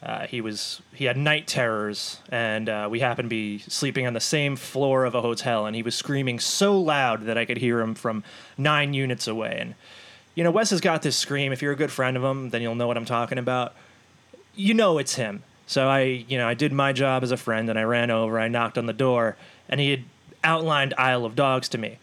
Uh, 0.02 0.26
he 0.26 0.40
was 0.40 0.80
he 0.94 1.04
had 1.04 1.16
night 1.16 1.46
terrors, 1.46 2.20
and 2.30 2.68
uh, 2.68 2.88
we 2.90 3.00
happened 3.00 3.26
to 3.26 3.30
be 3.30 3.58
sleeping 3.58 4.06
on 4.06 4.14
the 4.14 4.20
same 4.20 4.56
floor 4.56 5.04
of 5.04 5.14
a 5.14 5.20
hotel, 5.20 5.66
and 5.66 5.76
he 5.76 5.82
was 5.82 5.94
screaming 5.94 6.40
so 6.40 6.78
loud 6.78 7.26
that 7.26 7.36
I 7.36 7.44
could 7.44 7.58
hear 7.58 7.80
him 7.80 7.94
from 7.94 8.24
nine 8.56 8.94
units 8.94 9.26
away. 9.26 9.58
And 9.60 9.74
you 10.34 10.42
know, 10.42 10.50
Wes 10.50 10.70
has 10.70 10.80
got 10.80 11.02
this 11.02 11.16
scream. 11.16 11.52
If 11.52 11.60
you're 11.60 11.72
a 11.72 11.76
good 11.76 11.92
friend 11.92 12.16
of 12.16 12.24
him, 12.24 12.48
then 12.48 12.62
you'll 12.62 12.76
know 12.76 12.86
what 12.86 12.96
I'm 12.96 13.04
talking 13.04 13.36
about. 13.36 13.74
You 14.54 14.72
know 14.72 14.96
it's 14.96 15.16
him. 15.16 15.42
So 15.66 15.86
I, 15.86 16.00
you 16.00 16.38
know, 16.38 16.48
I 16.48 16.54
did 16.54 16.72
my 16.72 16.92
job 16.92 17.22
as 17.22 17.30
a 17.30 17.36
friend, 17.36 17.68
and 17.68 17.78
I 17.78 17.82
ran 17.82 18.10
over. 18.10 18.40
I 18.40 18.48
knocked 18.48 18.78
on 18.78 18.86
the 18.86 18.92
door, 18.94 19.36
and 19.68 19.80
he 19.80 19.90
had 19.90 20.04
outlined 20.42 20.94
Isle 20.96 21.26
of 21.26 21.36
Dogs 21.36 21.68
to 21.70 21.78
me. 21.78 21.98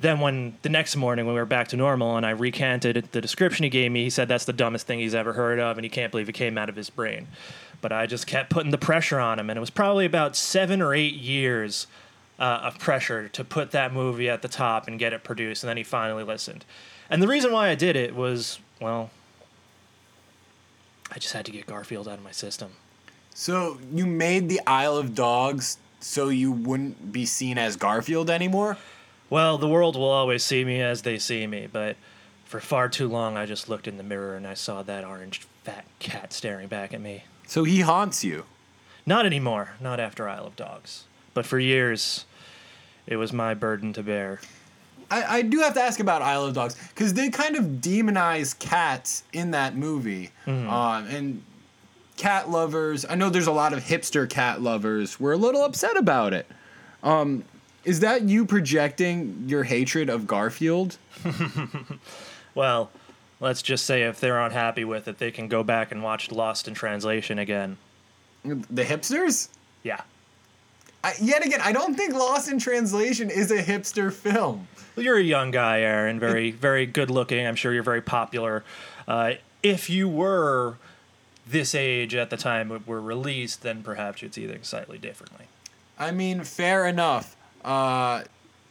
Then 0.00 0.20
when 0.20 0.56
the 0.62 0.70
next 0.70 0.96
morning 0.96 1.26
when 1.26 1.34
we 1.34 1.40
were 1.40 1.46
back 1.46 1.68
to 1.68 1.76
normal 1.76 2.16
and 2.16 2.24
I 2.24 2.30
recanted 2.30 3.08
the 3.12 3.20
description 3.20 3.64
he 3.64 3.70
gave 3.70 3.92
me, 3.92 4.04
he 4.04 4.10
said 4.10 4.28
that's 4.28 4.46
the 4.46 4.52
dumbest 4.52 4.86
thing 4.86 4.98
he's 4.98 5.14
ever 5.14 5.34
heard 5.34 5.58
of 5.58 5.76
and 5.76 5.84
he 5.84 5.90
can't 5.90 6.10
believe 6.10 6.28
it 6.28 6.32
came 6.32 6.56
out 6.56 6.70
of 6.70 6.76
his 6.76 6.88
brain. 6.88 7.28
But 7.82 7.92
I 7.92 8.06
just 8.06 8.26
kept 8.26 8.48
putting 8.48 8.70
the 8.70 8.78
pressure 8.78 9.20
on 9.20 9.38
him 9.38 9.50
and 9.50 9.56
it 9.58 9.60
was 9.60 9.70
probably 9.70 10.06
about 10.06 10.36
seven 10.36 10.80
or 10.80 10.94
eight 10.94 11.14
years 11.14 11.86
uh, 12.38 12.60
of 12.64 12.78
pressure 12.78 13.28
to 13.28 13.44
put 13.44 13.72
that 13.72 13.92
movie 13.92 14.30
at 14.30 14.40
the 14.40 14.48
top 14.48 14.88
and 14.88 14.98
get 14.98 15.12
it 15.12 15.22
produced 15.22 15.62
and 15.62 15.68
then 15.68 15.76
he 15.76 15.82
finally 15.82 16.24
listened. 16.24 16.64
And 17.10 17.22
the 17.22 17.28
reason 17.28 17.52
why 17.52 17.68
I 17.68 17.74
did 17.74 17.94
it 17.94 18.14
was, 18.14 18.58
well, 18.80 19.10
I 21.12 21.18
just 21.18 21.34
had 21.34 21.44
to 21.44 21.52
get 21.52 21.66
Garfield 21.66 22.08
out 22.08 22.16
of 22.16 22.24
my 22.24 22.30
system. 22.30 22.72
So 23.34 23.78
you 23.92 24.06
made 24.06 24.48
the 24.48 24.60
Isle 24.66 24.96
of 24.96 25.14
Dogs 25.14 25.76
so 26.00 26.30
you 26.30 26.50
wouldn't 26.50 27.12
be 27.12 27.26
seen 27.26 27.58
as 27.58 27.76
Garfield 27.76 28.30
anymore? 28.30 28.78
Well, 29.30 29.58
the 29.58 29.68
world 29.68 29.96
will 29.96 30.10
always 30.10 30.44
see 30.44 30.64
me 30.64 30.82
as 30.82 31.02
they 31.02 31.18
see 31.18 31.46
me, 31.46 31.68
but 31.72 31.96
for 32.44 32.60
far 32.60 32.88
too 32.88 33.08
long 33.08 33.36
I 33.36 33.46
just 33.46 33.68
looked 33.68 33.86
in 33.86 33.96
the 33.96 34.02
mirror 34.02 34.34
and 34.34 34.44
I 34.46 34.54
saw 34.54 34.82
that 34.82 35.04
orange 35.04 35.46
fat 35.62 35.84
cat 36.00 36.32
staring 36.32 36.66
back 36.66 36.92
at 36.92 37.00
me. 37.00 37.24
So 37.46 37.62
he 37.64 37.80
haunts 37.80 38.24
you. 38.24 38.44
Not 39.06 39.24
anymore, 39.26 39.74
not 39.80 40.00
after 40.00 40.28
Isle 40.28 40.46
of 40.46 40.56
Dogs. 40.56 41.04
But 41.32 41.46
for 41.46 41.58
years, 41.58 42.24
it 43.06 43.16
was 43.16 43.32
my 43.32 43.54
burden 43.54 43.92
to 43.94 44.02
bear. 44.02 44.40
I, 45.10 45.38
I 45.38 45.42
do 45.42 45.60
have 45.60 45.74
to 45.74 45.80
ask 45.80 46.00
about 46.00 46.22
Isle 46.22 46.46
of 46.46 46.54
Dogs 46.54 46.76
because 46.88 47.14
they 47.14 47.30
kind 47.30 47.56
of 47.56 47.64
demonize 47.64 48.58
cats 48.58 49.22
in 49.32 49.52
that 49.52 49.76
movie. 49.76 50.30
Um, 50.46 51.06
and 51.06 51.42
cat 52.16 52.50
lovers, 52.50 53.06
I 53.08 53.14
know 53.14 53.30
there's 53.30 53.46
a 53.46 53.52
lot 53.52 53.72
of 53.72 53.84
hipster 53.84 54.28
cat 54.28 54.60
lovers, 54.60 55.18
were 55.18 55.32
a 55.32 55.36
little 55.36 55.64
upset 55.64 55.96
about 55.96 56.32
it. 56.34 56.46
Um, 57.02 57.44
is 57.84 58.00
that 58.00 58.22
you 58.22 58.44
projecting 58.44 59.44
your 59.46 59.64
hatred 59.64 60.08
of 60.08 60.26
Garfield? 60.26 60.98
Well, 62.54 62.90
let's 63.40 63.62
just 63.62 63.86
say 63.86 64.02
if 64.02 64.20
they're 64.20 64.40
unhappy 64.40 64.84
with 64.84 65.08
it, 65.08 65.18
they 65.18 65.30
can 65.30 65.48
go 65.48 65.62
back 65.62 65.92
and 65.92 66.02
watch 66.02 66.30
Lost 66.30 66.68
in 66.68 66.74
Translation 66.74 67.38
again. 67.38 67.76
The 68.44 68.84
hipsters? 68.84 69.48
Yeah. 69.82 70.00
I, 71.02 71.14
yet 71.20 71.44
again, 71.44 71.60
I 71.62 71.72
don't 71.72 71.94
think 71.94 72.12
Lost 72.14 72.50
in 72.50 72.58
Translation 72.58 73.30
is 73.30 73.50
a 73.50 73.62
hipster 73.62 74.12
film. 74.12 74.68
Well, 74.96 75.04
you're 75.04 75.18
a 75.18 75.22
young 75.22 75.50
guy, 75.50 75.80
Aaron. 75.80 76.18
Very, 76.18 76.50
very 76.68 76.86
good 76.86 77.10
looking. 77.10 77.46
I'm 77.46 77.56
sure 77.56 77.72
you're 77.72 77.82
very 77.82 78.02
popular. 78.02 78.64
Uh, 79.06 79.34
if 79.62 79.88
you 79.88 80.08
were 80.08 80.76
this 81.46 81.74
age 81.74 82.14
at 82.14 82.30
the 82.30 82.36
time 82.36 82.70
it 82.70 82.86
were 82.86 83.00
released, 83.00 83.62
then 83.62 83.82
perhaps 83.82 84.22
you'd 84.22 84.34
see 84.34 84.46
things 84.46 84.68
slightly 84.68 84.98
differently. 84.98 85.46
I 85.98 86.10
mean, 86.12 86.44
fair 86.44 86.86
enough. 86.86 87.36
Uh, 87.64 88.22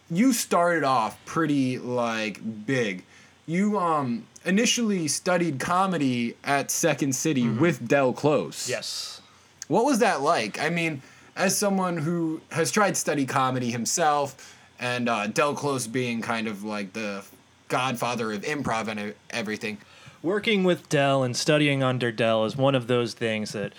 you 0.09 0.33
started 0.33 0.83
off 0.83 1.23
pretty 1.25 1.77
like 1.77 2.39
big. 2.65 3.03
You 3.45 3.79
um 3.79 4.25
initially 4.45 5.07
studied 5.07 5.59
comedy 5.59 6.35
at 6.43 6.71
Second 6.71 7.13
City 7.15 7.47
with 7.49 7.87
Del 7.87 8.13
Close. 8.13 8.69
Yes. 8.69 9.21
What 9.67 9.85
was 9.85 9.99
that 9.99 10.21
like? 10.21 10.59
I 10.59 10.69
mean, 10.69 11.01
as 11.35 11.57
someone 11.57 11.97
who 11.97 12.41
has 12.51 12.71
tried 12.71 12.95
to 12.95 12.99
study 12.99 13.25
comedy 13.25 13.71
himself, 13.71 14.55
and 14.79 15.09
uh, 15.09 15.27
Del 15.27 15.53
Close 15.53 15.87
being 15.87 16.21
kind 16.21 16.47
of 16.47 16.63
like 16.63 16.93
the 16.93 17.23
godfather 17.67 18.31
of 18.31 18.41
improv 18.41 18.87
and 18.87 19.13
everything. 19.29 19.77
Working 20.23 20.63
with 20.63 20.89
Del 20.89 21.23
and 21.23 21.35
studying 21.35 21.83
under 21.83 22.11
Del 22.11 22.45
is 22.45 22.57
one 22.57 22.75
of 22.75 22.87
those 22.87 23.13
things 23.13 23.51
that 23.53 23.73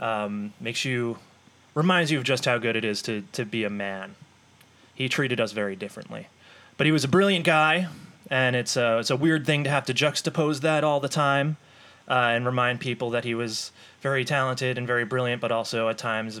um, 0.00 0.52
makes 0.60 0.84
you 0.84 1.18
reminds 1.74 2.10
you 2.10 2.18
of 2.18 2.24
just 2.24 2.44
how 2.44 2.58
good 2.58 2.76
it 2.76 2.84
is 2.84 3.02
to 3.02 3.22
to 3.32 3.44
be 3.44 3.64
a 3.64 3.70
man. 3.70 4.14
He 4.96 5.08
treated 5.10 5.40
us 5.40 5.52
very 5.52 5.76
differently, 5.76 6.26
but 6.78 6.86
he 6.86 6.92
was 6.92 7.04
a 7.04 7.08
brilliant 7.08 7.44
guy, 7.44 7.86
and 8.30 8.56
it's 8.56 8.76
a 8.76 8.98
it's 8.98 9.10
a 9.10 9.16
weird 9.16 9.46
thing 9.46 9.62
to 9.64 9.70
have 9.70 9.84
to 9.86 9.94
juxtapose 9.94 10.62
that 10.62 10.82
all 10.82 11.00
the 11.00 11.08
time, 11.08 11.58
uh, 12.08 12.32
and 12.34 12.46
remind 12.46 12.80
people 12.80 13.10
that 13.10 13.24
he 13.24 13.34
was 13.34 13.72
very 14.00 14.24
talented 14.24 14.78
and 14.78 14.86
very 14.86 15.04
brilliant, 15.04 15.42
but 15.42 15.52
also 15.52 15.88
at 15.90 15.98
times 15.98 16.40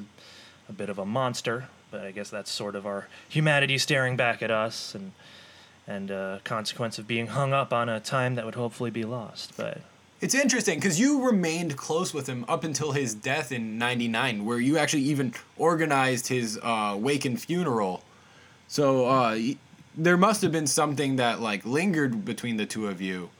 a, 0.68 0.72
bit 0.72 0.88
of 0.88 0.98
a 0.98 1.04
monster. 1.04 1.68
But 1.90 2.00
I 2.00 2.10
guess 2.12 2.30
that's 2.30 2.50
sort 2.50 2.74
of 2.74 2.86
our 2.86 3.08
humanity 3.28 3.76
staring 3.78 4.16
back 4.16 4.42
at 4.42 4.50
us, 4.50 4.94
and 4.94 5.12
and 5.86 6.10
uh, 6.10 6.38
consequence 6.42 6.98
of 6.98 7.06
being 7.06 7.26
hung 7.28 7.52
up 7.52 7.74
on 7.74 7.90
a 7.90 8.00
time 8.00 8.36
that 8.36 8.44
would 8.46 8.56
hopefully 8.56 8.90
be 8.90 9.04
lost. 9.04 9.52
But 9.56 9.82
It's 10.22 10.34
interesting 10.34 10.78
because 10.78 10.98
you 10.98 11.26
remained 11.26 11.76
close 11.76 12.14
with 12.14 12.26
him 12.26 12.46
up 12.48 12.64
until 12.64 12.92
his 12.92 13.14
death 13.14 13.52
in 13.52 13.76
'99, 13.76 14.46
where 14.46 14.58
you 14.58 14.78
actually 14.78 15.02
even 15.02 15.34
organized 15.58 16.28
his 16.28 16.58
uh, 16.62 16.96
wake 16.98 17.26
and 17.26 17.38
funeral. 17.38 18.02
So 18.68 19.06
uh, 19.06 19.30
y- 19.32 19.56
there 19.96 20.16
must 20.16 20.42
have 20.42 20.52
been 20.52 20.66
something 20.66 21.16
that 21.16 21.40
like 21.40 21.64
lingered 21.64 22.24
between 22.24 22.56
the 22.56 22.66
two 22.66 22.86
of 22.88 23.00
you. 23.00 23.30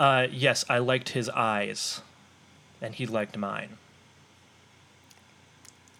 uh, 0.00 0.26
yes, 0.30 0.64
I 0.68 0.78
liked 0.78 1.10
his 1.10 1.28
eyes, 1.30 2.00
and 2.80 2.94
he 2.94 3.06
liked 3.06 3.36
mine. 3.36 3.76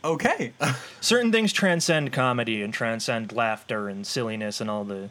Okay. 0.04 0.52
Certain 1.00 1.32
things 1.32 1.52
transcend 1.52 2.12
comedy 2.12 2.62
and 2.62 2.72
transcend 2.72 3.32
laughter 3.32 3.88
and 3.88 4.06
silliness 4.06 4.60
and 4.60 4.70
all 4.70 4.84
the 4.84 5.10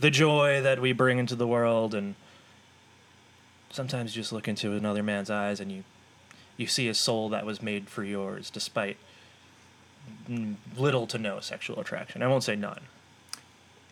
the 0.00 0.10
joy 0.10 0.60
that 0.60 0.80
we 0.80 0.92
bring 0.92 1.18
into 1.18 1.36
the 1.36 1.46
world 1.46 1.94
and 1.94 2.14
sometimes 3.70 4.14
you 4.16 4.22
just 4.22 4.32
look 4.32 4.48
into 4.48 4.72
another 4.72 5.02
man's 5.04 5.30
eyes 5.30 5.60
and 5.60 5.70
you 5.70 5.84
you 6.56 6.66
see 6.66 6.88
a 6.88 6.94
soul 6.94 7.28
that 7.28 7.46
was 7.46 7.62
made 7.62 7.88
for 7.88 8.02
yours 8.02 8.50
despite 8.50 8.96
little 10.76 11.06
to 11.08 11.18
no 11.18 11.40
sexual 11.40 11.80
attraction. 11.80 12.22
I 12.22 12.28
won't 12.28 12.44
say 12.44 12.56
none. 12.56 12.80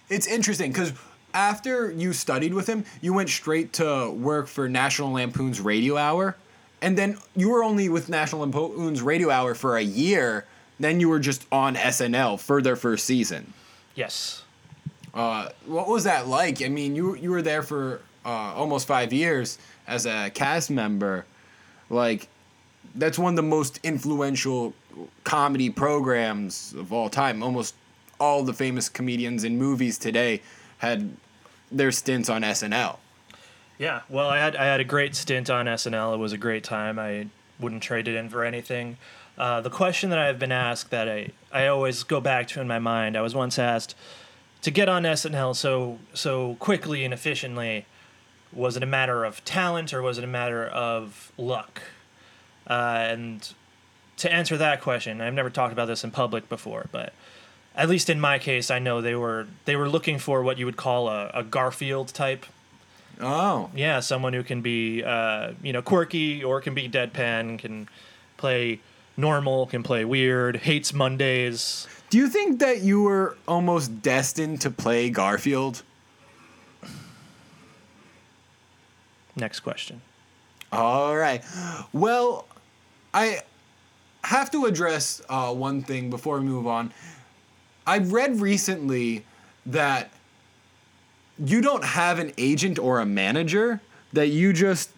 It's 0.09 0.27
interesting 0.27 0.73
because 0.73 0.93
after 1.35 1.91
you 1.91 2.13
studied 2.13 2.55
with 2.55 2.67
him, 2.69 2.85
you 3.01 3.13
went 3.13 3.31
straight 3.31 3.73
to 3.75 4.11
work 4.11 4.47
for 4.47 4.69
National 4.69 5.13
Lampoon's 5.13 5.61
Radio 5.61 5.97
Hour, 5.97 6.37
and 6.81 6.99
then 6.99 7.19
you 7.35 7.49
were 7.49 7.63
only 7.63 7.89
with 7.89 8.09
National 8.09 8.43
Lampoon's 8.43 9.03
Radio 9.03 9.31
Hour 9.31 9.55
for 9.55 9.77
a 9.77 9.83
year. 9.83 10.47
Then 10.81 11.01
you 11.01 11.09
were 11.09 11.21
just 11.21 11.47
on 11.53 11.77
SNL 11.77 12.41
for 12.41 12.61
their 12.61 12.77
first 12.77 13.05
season. 13.05 13.53
Yes. 13.95 14.43
Uh, 15.15 15.51
what 15.67 15.89
was 15.89 16.05
that 16.05 16.27
like? 16.27 16.63
I 16.63 16.69
mean, 16.69 16.97
you 16.97 17.15
you 17.17 17.31
were 17.31 17.43
there 17.43 17.63
for 17.63 18.01
uh, 18.25 18.29
almost 18.29 18.87
five 18.87 19.13
years 19.13 19.59
as 19.87 20.07
a 20.07 20.31
cast 20.31 20.71
member. 20.71 21.27
Like, 21.91 22.29
that's 22.95 23.19
one 23.19 23.35
of 23.35 23.37
the 23.37 23.43
most 23.43 23.79
influential 23.83 24.75
comedy 25.25 25.71
programs 25.71 26.75
of 26.77 26.93
all 26.93 27.09
time. 27.09 27.43
Almost 27.43 27.75
all 28.19 28.43
the 28.43 28.53
famous 28.53 28.89
comedians 28.89 29.45
in 29.45 29.59
movies 29.59 29.99
today 29.99 30.43
had 30.79 31.17
their 31.71 31.91
stints 31.91 32.29
on 32.29 32.43
SNL. 32.43 32.99
Yeah, 33.79 34.03
well, 34.09 34.29
I 34.29 34.39
had 34.39 34.55
I 34.55 34.65
had 34.65 34.81
a 34.81 34.85
great 34.85 35.15
stint 35.17 35.51
on 35.51 35.67
SNL. 35.67 36.15
It 36.15 36.19
was 36.19 36.33
a 36.33 36.39
great 36.39 36.63
time. 36.63 36.99
I 36.99 37.27
wouldn't 37.59 37.83
trade 37.83 38.07
it 38.07 38.15
in 38.15 38.29
for 38.29 38.45
anything. 38.45 38.97
Uh, 39.37 39.61
the 39.61 39.71
question 39.71 40.11
that 40.11 40.19
I've 40.19 40.39
been 40.39 40.53
asked 40.53 40.91
that 40.91 41.09
I, 41.09 41.31
I 41.51 41.67
always 41.67 42.03
go 42.03 42.21
back 42.21 42.49
to 42.49 42.61
in 42.61 42.69
my 42.69 42.79
mind. 42.79 43.17
I 43.17 43.23
was 43.23 43.35
once 43.35 43.59
asked 43.59 43.97
to 44.61 44.71
get 44.71 44.89
on 44.89 45.03
SNL 45.03 45.57
so 45.57 45.99
so 46.15 46.57
quickly 46.61 47.05
and 47.05 47.13
efficiently. 47.13 47.87
Was 48.53 48.77
it 48.77 48.83
a 48.83 48.87
matter 48.87 49.25
of 49.25 49.43
talent 49.45 49.95
or 49.95 50.03
was 50.03 50.19
it 50.19 50.25
a 50.25 50.29
matter 50.29 50.67
of 50.67 51.33
luck? 51.39 51.81
Uh, 52.69 53.07
and 53.09 53.55
to 54.23 54.33
answer 54.33 54.57
that 54.57 54.81
question, 54.81 55.21
I've 55.21 55.35
never 55.35 55.51
talked 55.51 55.73
about 55.73 55.87
this 55.87 56.03
in 56.03 56.11
public 56.11 56.49
before, 56.49 56.87
but 56.91 57.13
at 57.77 57.89
least 57.89 58.11
in 58.11 58.21
my 58.21 58.39
case, 58.39 58.71
I 58.71 58.79
know 58.79 59.01
they 59.01 59.15
were 59.15 59.47
they 59.65 59.77
were 59.77 59.89
looking 59.89 60.19
for 60.19 60.43
what 60.43 60.59
you 60.59 60.67
would 60.67 60.77
call 60.77 61.09
a, 61.09 61.31
a 61.35 61.43
Garfield 61.43 62.09
type 62.09 62.47
Oh, 63.21 63.71
yeah, 63.75 64.01
someone 64.01 64.33
who 64.33 64.43
can 64.43 64.63
be 64.63 65.03
uh, 65.03 65.53
you 65.63 65.73
know 65.73 65.83
quirky 65.83 66.43
or 66.43 66.61
can 66.61 66.75
be 66.75 66.89
deadpan, 66.89 67.59
can 67.59 67.89
play 68.37 68.81
normal, 69.17 69.67
can 69.67 69.83
play 69.83 70.05
weird, 70.05 70.57
hates 70.57 70.93
Mondays. 70.93 71.87
do 72.11 72.19
you 72.19 72.29
think 72.29 72.59
that 72.61 72.81
you 72.81 73.03
were 73.03 73.37
almost 73.47 74.03
destined 74.03 74.61
to 74.63 74.71
play 74.71 75.11
Garfield? 75.11 75.83
Next 79.37 79.61
question. 79.61 80.03
All 80.73 81.17
right. 81.17 81.43
Well, 81.93 82.47
I 83.15 83.43
have 84.25 84.51
to 84.53 84.67
address 84.67 85.23
uh, 85.29 85.53
one 85.53 85.83
thing 85.83 86.11
before 86.11 86.39
we 86.39 86.45
move 86.45 86.67
on. 86.67 86.93
I've 87.87 88.13
read 88.13 88.41
recently 88.41 89.25
that 89.67 90.11
you 91.39 91.61
don't 91.61 91.85
have 91.85 92.19
an 92.19 92.33
agent 92.39 92.79
or 92.79 93.01
a 93.01 93.07
manager 93.07 93.81
that 94.13 94.29
you 94.29 94.53
just 94.53 94.91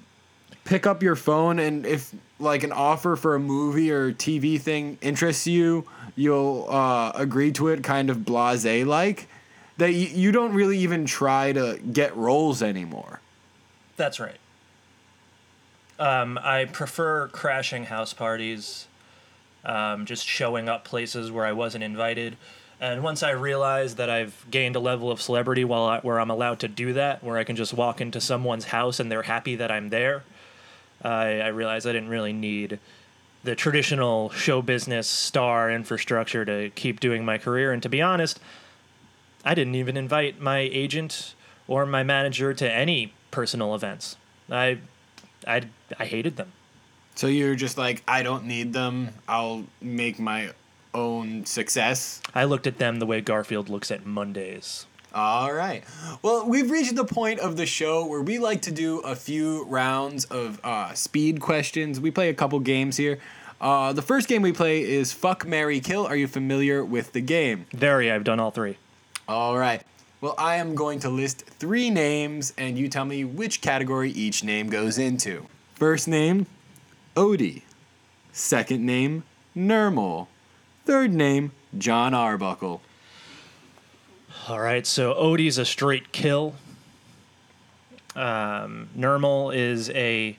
pick 0.64 0.86
up 0.86 1.02
your 1.02 1.16
phone 1.16 1.58
and 1.58 1.86
if 1.86 2.14
like 2.38 2.62
an 2.62 2.72
offer 2.72 3.16
for 3.16 3.34
a 3.34 3.40
movie 3.40 3.90
or 3.90 4.12
TV 4.12 4.60
thing 4.60 4.98
interests 5.00 5.46
you, 5.46 5.86
you'll 6.16 6.66
uh, 6.68 7.12
agree 7.14 7.52
to 7.52 7.68
it 7.68 7.82
kind 7.82 8.10
of 8.10 8.24
blase 8.24 8.84
like 8.84 9.28
that 9.76 9.92
you, 9.92 10.08
you 10.08 10.32
don't 10.32 10.52
really 10.52 10.78
even 10.78 11.04
try 11.04 11.52
to 11.52 11.78
get 11.92 12.16
roles 12.16 12.62
anymore. 12.62 13.20
That's 13.96 14.20
right. 14.20 14.36
Um, 15.98 16.38
I 16.42 16.64
prefer 16.64 17.28
crashing 17.28 17.84
house 17.84 18.12
parties, 18.12 18.86
um, 19.64 20.06
just 20.06 20.26
showing 20.26 20.68
up 20.68 20.84
places 20.84 21.30
where 21.30 21.46
I 21.46 21.52
wasn't 21.52 21.84
invited. 21.84 22.36
And 22.80 23.02
once 23.02 23.22
I 23.22 23.30
realized 23.30 23.96
that 23.96 24.10
I've 24.10 24.44
gained 24.50 24.76
a 24.76 24.80
level 24.80 25.10
of 25.10 25.22
celebrity 25.22 25.64
while 25.64 25.84
I, 25.84 26.00
where 26.00 26.20
I'm 26.20 26.30
allowed 26.30 26.60
to 26.60 26.68
do 26.68 26.92
that, 26.94 27.22
where 27.22 27.38
I 27.38 27.44
can 27.44 27.56
just 27.56 27.72
walk 27.72 28.00
into 28.00 28.20
someone's 28.20 28.66
house 28.66 29.00
and 29.00 29.10
they're 29.10 29.22
happy 29.22 29.56
that 29.56 29.70
I'm 29.70 29.90
there, 29.90 30.24
I, 31.02 31.40
I 31.40 31.48
realized 31.48 31.86
I 31.86 31.92
didn't 31.92 32.08
really 32.08 32.32
need 32.32 32.78
the 33.44 33.54
traditional 33.54 34.30
show 34.30 34.62
business 34.62 35.06
star 35.06 35.70
infrastructure 35.70 36.44
to 36.44 36.70
keep 36.70 36.98
doing 36.98 37.24
my 37.24 37.38
career. 37.38 37.72
And 37.72 37.82
to 37.82 37.88
be 37.88 38.00
honest, 38.02 38.40
I 39.44 39.54
didn't 39.54 39.74
even 39.74 39.96
invite 39.96 40.40
my 40.40 40.58
agent 40.58 41.34
or 41.68 41.86
my 41.86 42.02
manager 42.02 42.54
to 42.54 42.70
any 42.70 43.12
personal 43.30 43.74
events. 43.74 44.16
I, 44.50 44.78
I, 45.46 45.64
I 45.98 46.06
hated 46.06 46.36
them. 46.36 46.52
So 47.14 47.26
you're 47.26 47.54
just 47.54 47.78
like, 47.78 48.02
I 48.08 48.22
don't 48.22 48.44
need 48.44 48.72
them. 48.72 49.10
I'll 49.28 49.64
make 49.80 50.18
my 50.18 50.50
own 50.92 51.46
success. 51.46 52.20
I 52.34 52.44
looked 52.44 52.66
at 52.66 52.78
them 52.78 52.98
the 52.98 53.06
way 53.06 53.20
Garfield 53.20 53.68
looks 53.68 53.90
at 53.90 54.04
Mondays. 54.06 54.86
All 55.14 55.52
right. 55.52 55.84
Well, 56.22 56.48
we've 56.48 56.70
reached 56.70 56.96
the 56.96 57.04
point 57.04 57.38
of 57.38 57.56
the 57.56 57.66
show 57.66 58.04
where 58.04 58.20
we 58.20 58.38
like 58.38 58.62
to 58.62 58.72
do 58.72 58.98
a 59.00 59.14
few 59.14 59.64
rounds 59.66 60.24
of 60.24 60.60
uh, 60.64 60.92
speed 60.94 61.40
questions. 61.40 62.00
We 62.00 62.10
play 62.10 62.30
a 62.30 62.34
couple 62.34 62.58
games 62.58 62.96
here. 62.96 63.20
Uh, 63.60 63.92
the 63.92 64.02
first 64.02 64.28
game 64.28 64.42
we 64.42 64.52
play 64.52 64.82
is 64.82 65.12
Fuck 65.12 65.46
Mary 65.46 65.78
Kill. 65.78 66.04
Are 66.04 66.16
you 66.16 66.26
familiar 66.26 66.84
with 66.84 67.12
the 67.12 67.20
game? 67.20 67.66
Very, 67.72 68.10
I've 68.10 68.24
done 68.24 68.40
all 68.40 68.50
three. 68.50 68.76
All 69.28 69.56
right. 69.56 69.82
Well, 70.20 70.34
I 70.36 70.56
am 70.56 70.74
going 70.74 70.98
to 71.00 71.10
list 71.10 71.44
three 71.44 71.90
names, 71.90 72.52
and 72.58 72.76
you 72.76 72.88
tell 72.88 73.04
me 73.04 73.24
which 73.24 73.60
category 73.60 74.10
each 74.10 74.42
name 74.42 74.68
goes 74.68 74.98
into. 74.98 75.46
First 75.76 76.08
name, 76.08 76.46
Odie. 77.14 77.62
Second 78.32 78.84
name, 78.84 79.24
Nermal. 79.56 80.26
Third 80.84 81.12
name, 81.12 81.52
Jon 81.76 82.12
Arbuckle. 82.14 82.80
All 84.48 84.60
right, 84.60 84.86
so 84.86 85.14
Odie's 85.14 85.56
a 85.58 85.64
straight 85.64 86.12
kill. 86.12 86.54
Um, 88.16 88.88
Nermal 88.96 89.54
is 89.54 89.90
a 89.90 90.36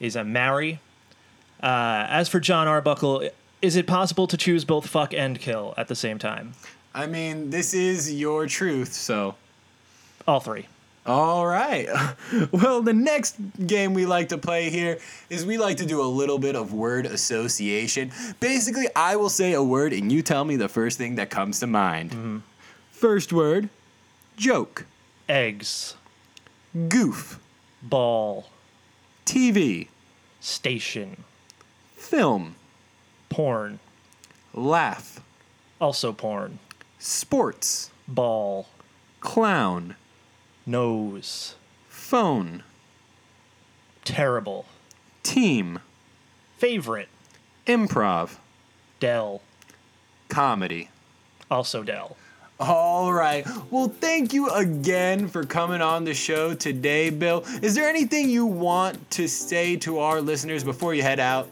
is 0.00 0.16
a 0.16 0.24
marry. 0.24 0.80
Uh, 1.62 2.06
as 2.08 2.28
for 2.28 2.38
Jon 2.40 2.68
Arbuckle, 2.68 3.28
is 3.60 3.76
it 3.76 3.86
possible 3.86 4.26
to 4.28 4.36
choose 4.36 4.64
both 4.64 4.86
fuck 4.86 5.12
and 5.12 5.38
kill 5.38 5.74
at 5.76 5.88
the 5.88 5.96
same 5.96 6.18
time? 6.18 6.52
I 6.94 7.06
mean, 7.06 7.50
this 7.50 7.74
is 7.74 8.12
your 8.14 8.46
truth, 8.46 8.92
so. 8.92 9.34
All 10.26 10.40
three. 10.40 10.66
All 11.08 11.46
right. 11.46 11.88
Well, 12.52 12.82
the 12.82 12.92
next 12.92 13.36
game 13.66 13.94
we 13.94 14.04
like 14.04 14.28
to 14.28 14.38
play 14.38 14.68
here 14.68 14.98
is 15.30 15.46
we 15.46 15.56
like 15.56 15.78
to 15.78 15.86
do 15.86 16.02
a 16.02 16.04
little 16.04 16.38
bit 16.38 16.54
of 16.54 16.74
word 16.74 17.06
association. 17.06 18.12
Basically, 18.38 18.86
I 18.94 19.16
will 19.16 19.30
say 19.30 19.54
a 19.54 19.62
word 19.62 19.94
and 19.94 20.12
you 20.12 20.22
tell 20.22 20.44
me 20.44 20.56
the 20.56 20.68
first 20.68 20.98
thing 20.98 21.14
that 21.14 21.30
comes 21.30 21.60
to 21.60 21.66
mind. 21.66 22.10
Mm-hmm. 22.10 22.38
First 22.90 23.32
word 23.32 23.70
joke, 24.36 24.84
Eggs, 25.28 25.96
goof, 26.88 27.40
ball, 27.82 28.50
TV, 29.24 29.88
station, 30.40 31.24
film, 31.96 32.56
porn, 33.30 33.78
laugh, 34.52 35.20
also 35.80 36.12
porn, 36.12 36.58
sports, 36.98 37.90
ball, 38.06 38.66
clown, 39.20 39.96
nose, 40.68 41.54
phone, 41.88 42.62
terrible, 44.04 44.66
team, 45.22 45.80
favorite, 46.58 47.08
improv, 47.66 48.36
Del, 49.00 49.40
comedy. 50.28 50.90
also 51.50 51.82
Del. 51.82 52.16
All 52.60 53.12
right. 53.12 53.46
Well, 53.70 53.88
thank 53.88 54.32
you 54.34 54.50
again 54.50 55.28
for 55.28 55.44
coming 55.44 55.80
on 55.80 56.04
the 56.04 56.12
show 56.12 56.54
today, 56.54 57.08
Bill. 57.08 57.44
Is 57.62 57.74
there 57.76 57.88
anything 57.88 58.28
you 58.28 58.44
want 58.44 59.10
to 59.12 59.28
say 59.28 59.76
to 59.76 60.00
our 60.00 60.20
listeners 60.20 60.64
before 60.64 60.92
you 60.92 61.02
head 61.02 61.20
out? 61.20 61.48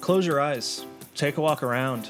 Close 0.00 0.26
your 0.26 0.38
eyes. 0.40 0.84
Take 1.14 1.38
a 1.38 1.40
walk 1.40 1.62
around. 1.62 2.08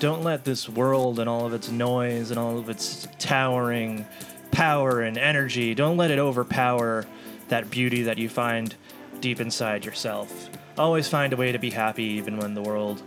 Don't 0.00 0.24
let 0.24 0.44
this 0.44 0.68
world 0.68 1.20
and 1.20 1.28
all 1.28 1.46
of 1.46 1.54
its 1.54 1.70
noise 1.70 2.30
and 2.30 2.38
all 2.38 2.58
of 2.58 2.68
its 2.68 3.06
towering 3.20 4.04
power 4.50 5.00
and 5.00 5.16
energy, 5.18 5.74
don't 5.74 5.96
let 5.96 6.10
it 6.10 6.18
overpower 6.18 7.06
that 7.48 7.70
beauty 7.70 8.02
that 8.02 8.18
you 8.18 8.28
find 8.28 8.74
deep 9.20 9.40
inside 9.40 9.84
yourself. 9.84 10.50
Always 10.78 11.08
find 11.08 11.32
a 11.32 11.36
way 11.36 11.52
to 11.52 11.58
be 11.58 11.70
happy 11.70 12.04
even 12.04 12.38
when 12.38 12.54
the 12.54 12.62
world 12.62 13.02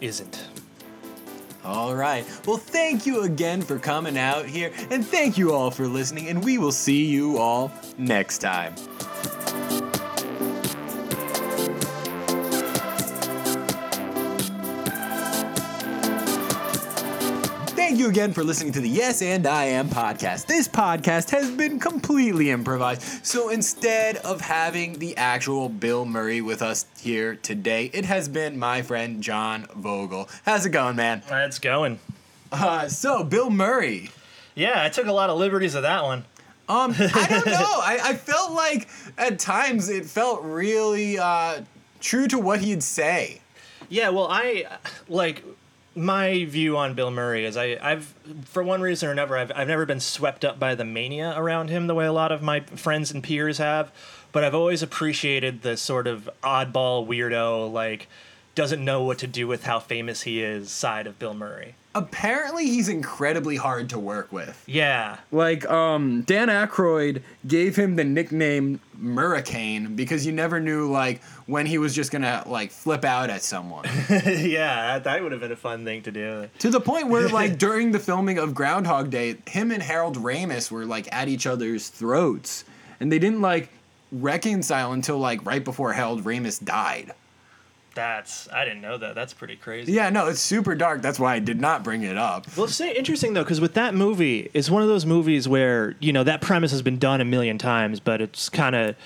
isn't. 0.00 0.46
All 1.64 1.94
right. 1.94 2.24
Well, 2.46 2.56
thank 2.56 3.06
you 3.06 3.22
again 3.22 3.60
for 3.60 3.78
coming 3.78 4.16
out 4.16 4.46
here, 4.46 4.72
and 4.90 5.06
thank 5.06 5.36
you 5.36 5.52
all 5.52 5.70
for 5.70 5.86
listening, 5.86 6.28
and 6.28 6.42
we 6.42 6.56
will 6.58 6.72
see 6.72 7.04
you 7.04 7.38
all 7.38 7.70
next 7.98 8.38
time. 8.38 8.74
Thank 17.98 18.06
you 18.06 18.10
again 18.10 18.32
for 18.32 18.44
listening 18.44 18.72
to 18.74 18.80
the 18.80 18.88
Yes 18.88 19.22
and 19.22 19.44
I 19.44 19.64
Am 19.64 19.88
podcast. 19.88 20.46
This 20.46 20.68
podcast 20.68 21.30
has 21.30 21.50
been 21.50 21.80
completely 21.80 22.48
improvised. 22.48 23.26
So 23.26 23.48
instead 23.48 24.18
of 24.18 24.40
having 24.40 25.00
the 25.00 25.16
actual 25.16 25.68
Bill 25.68 26.04
Murray 26.04 26.40
with 26.40 26.62
us 26.62 26.86
here 27.00 27.34
today, 27.34 27.90
it 27.92 28.04
has 28.04 28.28
been 28.28 28.56
my 28.56 28.82
friend 28.82 29.20
John 29.20 29.66
Vogel. 29.74 30.28
How's 30.44 30.64
it 30.64 30.70
going, 30.70 30.94
man? 30.94 31.24
It's 31.28 31.58
going. 31.58 31.98
Uh, 32.52 32.86
so, 32.86 33.24
Bill 33.24 33.50
Murray. 33.50 34.12
Yeah, 34.54 34.80
I 34.80 34.90
took 34.90 35.08
a 35.08 35.12
lot 35.12 35.28
of 35.28 35.36
liberties 35.36 35.74
of 35.74 35.82
that 35.82 36.04
one. 36.04 36.24
Um, 36.68 36.94
I 36.96 37.26
don't 37.28 37.46
know. 37.46 37.80
I, 37.82 37.98
I 38.00 38.14
felt 38.14 38.52
like 38.52 38.88
at 39.18 39.40
times 39.40 39.88
it 39.88 40.06
felt 40.06 40.44
really 40.44 41.18
uh, 41.18 41.62
true 41.98 42.28
to 42.28 42.38
what 42.38 42.60
he'd 42.60 42.84
say. 42.84 43.40
Yeah, 43.88 44.10
well, 44.10 44.28
I 44.30 44.66
like 45.08 45.42
my 45.98 46.44
view 46.44 46.76
on 46.76 46.94
Bill 46.94 47.10
Murray 47.10 47.44
is 47.44 47.56
I, 47.56 47.76
I've 47.82 48.14
for 48.44 48.62
one 48.62 48.80
reason 48.80 49.08
or 49.08 49.12
another 49.12 49.36
I've 49.36 49.52
I've 49.54 49.68
never 49.68 49.84
been 49.84 50.00
swept 50.00 50.44
up 50.44 50.58
by 50.58 50.74
the 50.74 50.84
mania 50.84 51.34
around 51.36 51.68
him 51.68 51.86
the 51.86 51.94
way 51.94 52.06
a 52.06 52.12
lot 52.12 52.32
of 52.32 52.40
my 52.40 52.60
friends 52.60 53.10
and 53.10 53.22
peers 53.22 53.58
have, 53.58 53.90
but 54.32 54.44
I've 54.44 54.54
always 54.54 54.82
appreciated 54.82 55.62
the 55.62 55.76
sort 55.76 56.06
of 56.06 56.30
oddball 56.42 57.06
weirdo 57.06 57.70
like 57.72 58.06
doesn't 58.54 58.84
know 58.84 59.02
what 59.02 59.18
to 59.18 59.26
do 59.26 59.46
with 59.46 59.64
how 59.64 59.78
famous 59.78 60.22
he 60.22 60.42
is 60.42 60.70
side 60.70 61.06
of 61.06 61.18
Bill 61.18 61.34
Murray. 61.34 61.74
Apparently, 61.98 62.66
he's 62.66 62.88
incredibly 62.88 63.56
hard 63.56 63.90
to 63.90 63.98
work 63.98 64.32
with. 64.32 64.62
Yeah. 64.66 65.16
Like, 65.32 65.68
um, 65.68 66.22
Dan 66.22 66.46
Aykroyd 66.46 67.22
gave 67.46 67.74
him 67.74 67.96
the 67.96 68.04
nickname 68.04 68.80
Murricane 68.96 69.96
because 69.96 70.24
you 70.24 70.30
never 70.30 70.60
knew, 70.60 70.88
like, 70.88 71.20
when 71.46 71.66
he 71.66 71.76
was 71.76 71.94
just 71.96 72.12
gonna, 72.12 72.44
like, 72.46 72.70
flip 72.70 73.04
out 73.04 73.30
at 73.30 73.42
someone. 73.42 73.84
yeah, 74.26 75.00
that 75.00 75.22
would 75.22 75.32
have 75.32 75.40
been 75.40 75.50
a 75.50 75.56
fun 75.56 75.84
thing 75.84 76.02
to 76.02 76.12
do. 76.12 76.48
to 76.60 76.70
the 76.70 76.80
point 76.80 77.08
where, 77.08 77.28
like, 77.40 77.58
during 77.58 77.90
the 77.90 77.98
filming 77.98 78.38
of 78.38 78.54
Groundhog 78.54 79.10
Day, 79.10 79.36
him 79.48 79.72
and 79.72 79.82
Harold 79.82 80.18
Ramis 80.18 80.70
were, 80.70 80.86
like, 80.86 81.12
at 81.12 81.26
each 81.26 81.46
other's 81.48 81.88
throats. 81.88 82.64
And 83.00 83.10
they 83.10 83.18
didn't, 83.18 83.40
like, 83.40 83.70
reconcile 84.12 84.92
until, 84.92 85.18
like, 85.18 85.44
right 85.44 85.64
before 85.64 85.94
Harold 85.94 86.22
Ramis 86.22 86.64
died. 86.64 87.12
That's 87.94 88.48
I 88.52 88.64
didn't 88.64 88.80
know 88.80 88.96
that. 88.98 89.14
That's 89.14 89.32
pretty 89.32 89.56
crazy. 89.56 89.92
Yeah, 89.92 90.10
no, 90.10 90.28
it's 90.28 90.40
super 90.40 90.74
dark. 90.74 91.02
That's 91.02 91.18
why 91.18 91.34
I 91.34 91.38
did 91.40 91.60
not 91.60 91.82
bring 91.82 92.02
it 92.02 92.16
up. 92.16 92.46
Well, 92.56 92.66
it's 92.66 92.80
interesting 92.80 93.34
though, 93.34 93.42
because 93.42 93.60
with 93.60 93.74
that 93.74 93.94
movie, 93.94 94.50
it's 94.54 94.70
one 94.70 94.82
of 94.82 94.88
those 94.88 95.04
movies 95.04 95.48
where 95.48 95.96
you 96.00 96.12
know 96.12 96.24
that 96.24 96.40
premise 96.40 96.70
has 96.70 96.82
been 96.82 96.98
done 96.98 97.20
a 97.20 97.24
million 97.24 97.58
times, 97.58 97.98
but 97.98 98.20
it's 98.20 98.48
kind 98.48 98.76
of, 98.76 98.96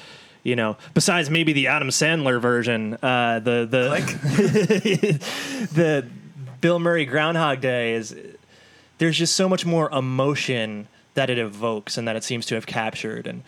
you 0.42 0.56
know, 0.56 0.76
besides 0.94 1.30
maybe 1.30 1.52
the 1.52 1.68
Adam 1.68 1.88
Sandler 1.88 2.40
version, 2.40 2.94
uh, 3.02 3.38
the 3.38 3.66
the 3.70 5.18
the 5.72 6.06
Bill 6.60 6.78
Murray 6.78 7.06
Groundhog 7.06 7.60
Day 7.60 7.94
is 7.94 8.14
there's 8.98 9.16
just 9.16 9.34
so 9.34 9.48
much 9.48 9.64
more 9.64 9.90
emotion 9.90 10.86
that 11.14 11.30
it 11.30 11.38
evokes 11.38 11.96
and 11.98 12.06
that 12.08 12.16
it 12.16 12.24
seems 12.24 12.46
to 12.46 12.54
have 12.56 12.66
captured, 12.66 13.26
and 13.26 13.42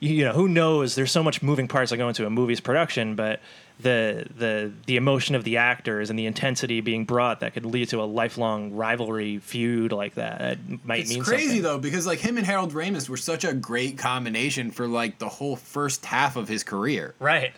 you, 0.00 0.14
you 0.14 0.24
know 0.24 0.32
who 0.32 0.48
knows 0.48 0.94
there's 0.94 1.10
so 1.12 1.22
much 1.22 1.42
moving 1.42 1.68
parts 1.68 1.90
that 1.90 1.96
go 1.96 2.08
into 2.08 2.26
a 2.26 2.30
movie's 2.30 2.60
production 2.60 3.14
but 3.14 3.40
the 3.80 4.26
the 4.36 4.72
the 4.86 4.96
emotion 4.96 5.34
of 5.34 5.44
the 5.44 5.58
actors 5.58 6.08
and 6.10 6.18
the 6.18 6.24
intensity 6.26 6.80
being 6.80 7.04
brought 7.04 7.40
that 7.40 7.52
could 7.52 7.66
lead 7.66 7.88
to 7.88 8.00
a 8.02 8.04
lifelong 8.04 8.72
rivalry 8.74 9.38
feud 9.38 9.92
like 9.92 10.14
that 10.14 10.40
it 10.40 10.58
might 10.84 11.00
It's 11.00 11.10
mean 11.10 11.22
crazy 11.22 11.44
something. 11.46 11.62
though 11.62 11.78
because 11.78 12.06
like 12.06 12.18
him 12.20 12.38
and 12.38 12.46
Harold 12.46 12.72
Ramis 12.72 13.08
were 13.08 13.16
such 13.18 13.44
a 13.44 13.52
great 13.52 13.98
combination 13.98 14.70
for 14.70 14.86
like 14.88 15.18
the 15.18 15.28
whole 15.28 15.56
first 15.56 16.04
half 16.06 16.36
of 16.36 16.48
his 16.48 16.62
career. 16.64 17.14
right 17.18 17.52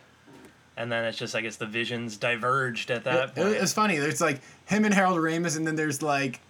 and 0.77 0.93
then 0.93 1.05
it's 1.05 1.19
just 1.19 1.35
i 1.35 1.41
guess 1.41 1.57
the 1.57 1.67
visions 1.67 2.17
diverged 2.17 2.91
at 2.91 3.05
that 3.05 3.31
It- 3.31 3.35
point 3.35 3.55
it's 3.57 3.73
funny. 3.73 3.99
There's 3.99 4.21
like 4.21 4.41
him 4.67 4.85
and 4.85 4.95
Harold 4.95 5.19
Ramis, 5.19 5.57
and 5.57 5.67
then 5.67 5.77
there's 5.77 6.03
like 6.03 6.41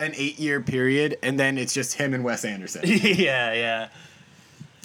an 0.00 0.12
eight 0.16 0.38
year 0.40 0.60
period, 0.60 1.16
and 1.22 1.38
then 1.38 1.56
it's 1.56 1.72
just 1.72 1.94
him 1.94 2.14
and 2.14 2.24
Wes 2.24 2.44
Anderson. 2.44 2.82
yeah 2.86 3.52
yeah 3.52 3.88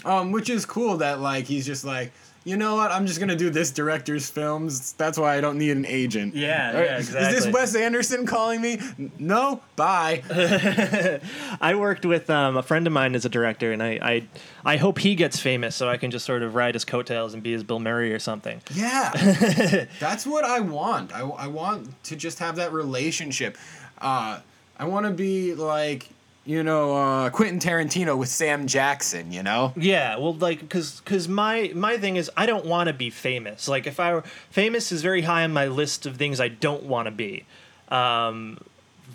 um, 0.04 0.32
which 0.32 0.50
is 0.50 0.64
cool 0.66 0.98
that 0.98 1.20
like 1.20 1.46
he's 1.46 1.66
just 1.66 1.84
like. 1.84 2.12
You 2.42 2.56
know 2.56 2.76
what? 2.76 2.90
I'm 2.90 3.04
just 3.06 3.20
gonna 3.20 3.36
do 3.36 3.50
this 3.50 3.70
director's 3.70 4.30
films. 4.30 4.92
That's 4.94 5.18
why 5.18 5.36
I 5.36 5.42
don't 5.42 5.58
need 5.58 5.72
an 5.76 5.84
agent. 5.84 6.34
Yeah, 6.34 6.72
yeah, 6.72 6.98
Is 6.98 7.10
this 7.10 7.46
Wes 7.48 7.74
Anderson 7.74 8.24
calling 8.24 8.62
me? 8.62 8.80
No. 9.18 9.60
Bye. 9.76 10.22
I 11.60 11.74
worked 11.74 12.06
with 12.06 12.30
um, 12.30 12.56
a 12.56 12.62
friend 12.62 12.86
of 12.86 12.94
mine 12.94 13.14
as 13.14 13.26
a 13.26 13.28
director, 13.28 13.72
and 13.72 13.82
I, 13.82 13.98
I 14.00 14.22
I 14.64 14.76
hope 14.78 15.00
he 15.00 15.16
gets 15.16 15.38
famous 15.38 15.76
so 15.76 15.90
I 15.90 15.98
can 15.98 16.10
just 16.10 16.24
sort 16.24 16.42
of 16.42 16.54
ride 16.54 16.74
his 16.74 16.86
coattails 16.86 17.34
and 17.34 17.42
be 17.42 17.52
his 17.52 17.62
Bill 17.62 17.78
Murray 17.78 18.10
or 18.10 18.18
something. 18.18 18.62
Yeah, 18.74 19.10
that's 20.00 20.24
what 20.26 20.42
I 20.42 20.60
want. 20.60 21.12
I, 21.12 21.20
I 21.20 21.46
want 21.46 22.02
to 22.04 22.16
just 22.16 22.38
have 22.38 22.56
that 22.56 22.72
relationship. 22.72 23.58
Uh, 23.98 24.40
I 24.78 24.84
want 24.86 25.04
to 25.04 25.12
be 25.12 25.52
like, 25.54 26.08
you 26.44 26.62
know, 26.62 26.96
uh, 26.96 27.30
Quentin 27.30 27.58
Tarantino 27.58 28.16
with 28.16 28.28
Sam 28.28 28.66
Jackson. 28.66 29.32
You 29.32 29.42
know? 29.42 29.72
Yeah, 29.76 30.16
well, 30.16 30.34
like, 30.34 30.68
cause, 30.68 31.00
cause 31.04 31.28
my 31.28 31.72
my 31.74 31.98
thing 31.98 32.16
is 32.16 32.30
I 32.36 32.46
don't 32.46 32.66
want 32.66 32.88
to 32.88 32.92
be 32.92 33.10
famous. 33.10 33.68
Like, 33.68 33.86
if 33.86 34.00
I 34.00 34.14
were 34.14 34.24
famous 34.50 34.92
is 34.92 35.02
very 35.02 35.22
high 35.22 35.44
on 35.44 35.52
my 35.52 35.66
list 35.66 36.06
of 36.06 36.16
things 36.16 36.40
I 36.40 36.48
don't 36.48 36.84
want 36.84 37.06
to 37.06 37.12
be, 37.12 37.44
um, 37.88 38.58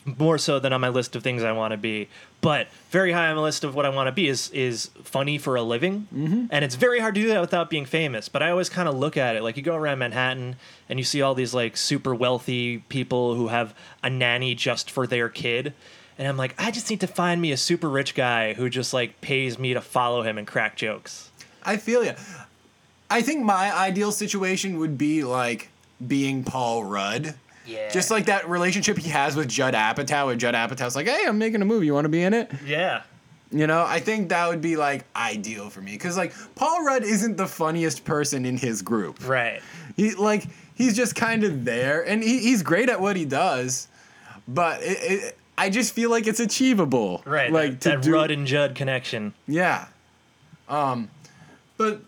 more 0.06 0.38
so 0.38 0.60
than 0.60 0.72
on 0.72 0.82
my 0.82 0.90
list 0.90 1.16
of 1.16 1.24
things 1.24 1.44
I 1.44 1.52
want 1.52 1.72
to 1.72 1.78
be. 1.78 2.10
But 2.42 2.68
very 2.92 3.12
high 3.12 3.30
on 3.30 3.38
my 3.38 3.42
list 3.42 3.64
of 3.64 3.74
what 3.74 3.88
I 3.88 3.90
want 3.90 4.08
to 4.08 4.12
be 4.12 4.28
is 4.28 4.50
is 4.52 4.92
funny 5.04 5.40
for 5.40 5.56
a 5.56 5.64
living, 5.64 6.08
mm-hmm. 6.14 6.46
and 6.52 6.64
it's 6.64 6.76
very 6.76 7.00
hard 7.00 7.16
to 7.16 7.22
do 7.22 7.30
that 7.30 7.42
without 7.42 7.72
being 7.72 7.86
famous. 7.86 8.30
But 8.30 8.44
I 8.44 8.52
always 8.52 8.70
kind 8.70 8.88
of 8.88 8.96
look 8.96 9.18
at 9.18 9.36
it 9.36 9.42
like 9.42 9.58
you 9.58 9.64
go 9.64 9.76
around 9.76 9.98
Manhattan 9.98 10.58
and 10.88 11.00
you 11.00 11.06
see 11.06 11.24
all 11.24 11.34
these 11.34 11.56
like 11.56 11.76
super 11.76 12.14
wealthy 12.14 12.80
people 12.90 13.34
who 13.34 13.48
have 13.48 13.74
a 14.04 14.12
nanny 14.12 14.54
just 14.54 14.92
for 14.92 15.08
their 15.08 15.28
kid. 15.28 15.74
And 16.18 16.28
I'm 16.28 16.38
like, 16.38 16.56
I 16.58 16.72
just 16.72 16.90
need 16.90 17.02
to 17.02 17.08
find 17.08 17.42
me 17.42 17.52
a 17.52 17.58
super 17.58 17.90
rich 17.90 18.16
guy 18.16 18.54
who 18.54 18.70
just 18.70 18.94
like 18.94 19.20
pays 19.22 19.60
me 19.60 19.74
to 19.74 19.82
follow 19.82 20.22
him 20.22 20.38
and 20.38 20.48
crack 20.48 20.78
jokes. 20.78 21.30
I 21.64 21.78
feel 21.78 22.04
you. 22.04 22.14
I 23.10 23.22
think 23.22 23.44
my 23.44 23.76
ideal 23.76 24.12
situation 24.12 24.80
would 24.80 24.98
be 24.98 25.24
like 25.24 25.70
being 26.06 26.44
Paul 26.44 26.84
Rudd. 26.84 27.36
Yeah. 27.66 27.92
Just 27.92 28.12
like 28.12 28.28
that 28.28 28.48
relationship 28.48 28.98
he 28.98 29.10
has 29.10 29.36
with 29.36 29.50
Judd 29.50 29.74
Apatow, 29.74 30.28
where 30.28 30.36
Judd 30.36 30.54
Apatow's 30.54 30.96
like, 30.96 31.08
"Hey, 31.08 31.24
I'm 31.26 31.38
making 31.38 31.62
a 31.62 31.66
movie. 31.66 31.88
You 31.88 31.94
want 31.94 32.06
to 32.06 32.10
be 32.10 32.22
in 32.22 32.34
it?" 32.34 32.52
Yeah. 32.66 33.02
You 33.52 33.68
know, 33.68 33.84
I 33.88 34.00
think 34.00 34.30
that 34.30 34.48
would 34.50 34.62
be 34.62 34.76
like 34.76 35.06
ideal 35.16 35.70
for 35.70 35.82
me 35.82 35.94
because 35.94 36.18
like 36.18 36.34
Paul 36.56 36.84
Rudd 36.84 37.04
isn't 37.04 37.38
the 37.38 37.48
funniest 37.48 38.06
person 38.06 38.46
in 38.46 38.58
his 38.58 38.82
group. 38.82 39.28
Right. 39.28 39.62
He 39.96 40.14
like 40.14 40.46
he's 40.76 40.96
just 40.96 41.16
kind 41.16 41.44
of 41.44 41.66
there, 41.66 42.08
and 42.08 42.24
he, 42.24 42.40
he's 42.40 42.62
great 42.62 42.90
at 42.90 43.02
what 43.02 43.16
he 43.16 43.26
does, 43.26 43.88
but 44.48 44.82
it, 44.84 44.98
it, 45.12 45.38
I 45.58 45.70
just 45.70 45.94
feel 45.94 46.10
like 46.10 46.28
it's 46.28 46.40
achievable. 46.40 47.22
Right. 47.26 47.52
Like 47.52 47.72
that, 47.72 47.82
to 47.82 47.90
that 47.90 48.02
do, 48.02 48.14
Rudd 48.14 48.32
and 48.32 48.46
Judd 48.46 48.76
connection. 48.76 49.34
Yeah. 49.48 49.88
Um, 50.68 51.10
but 51.78 52.02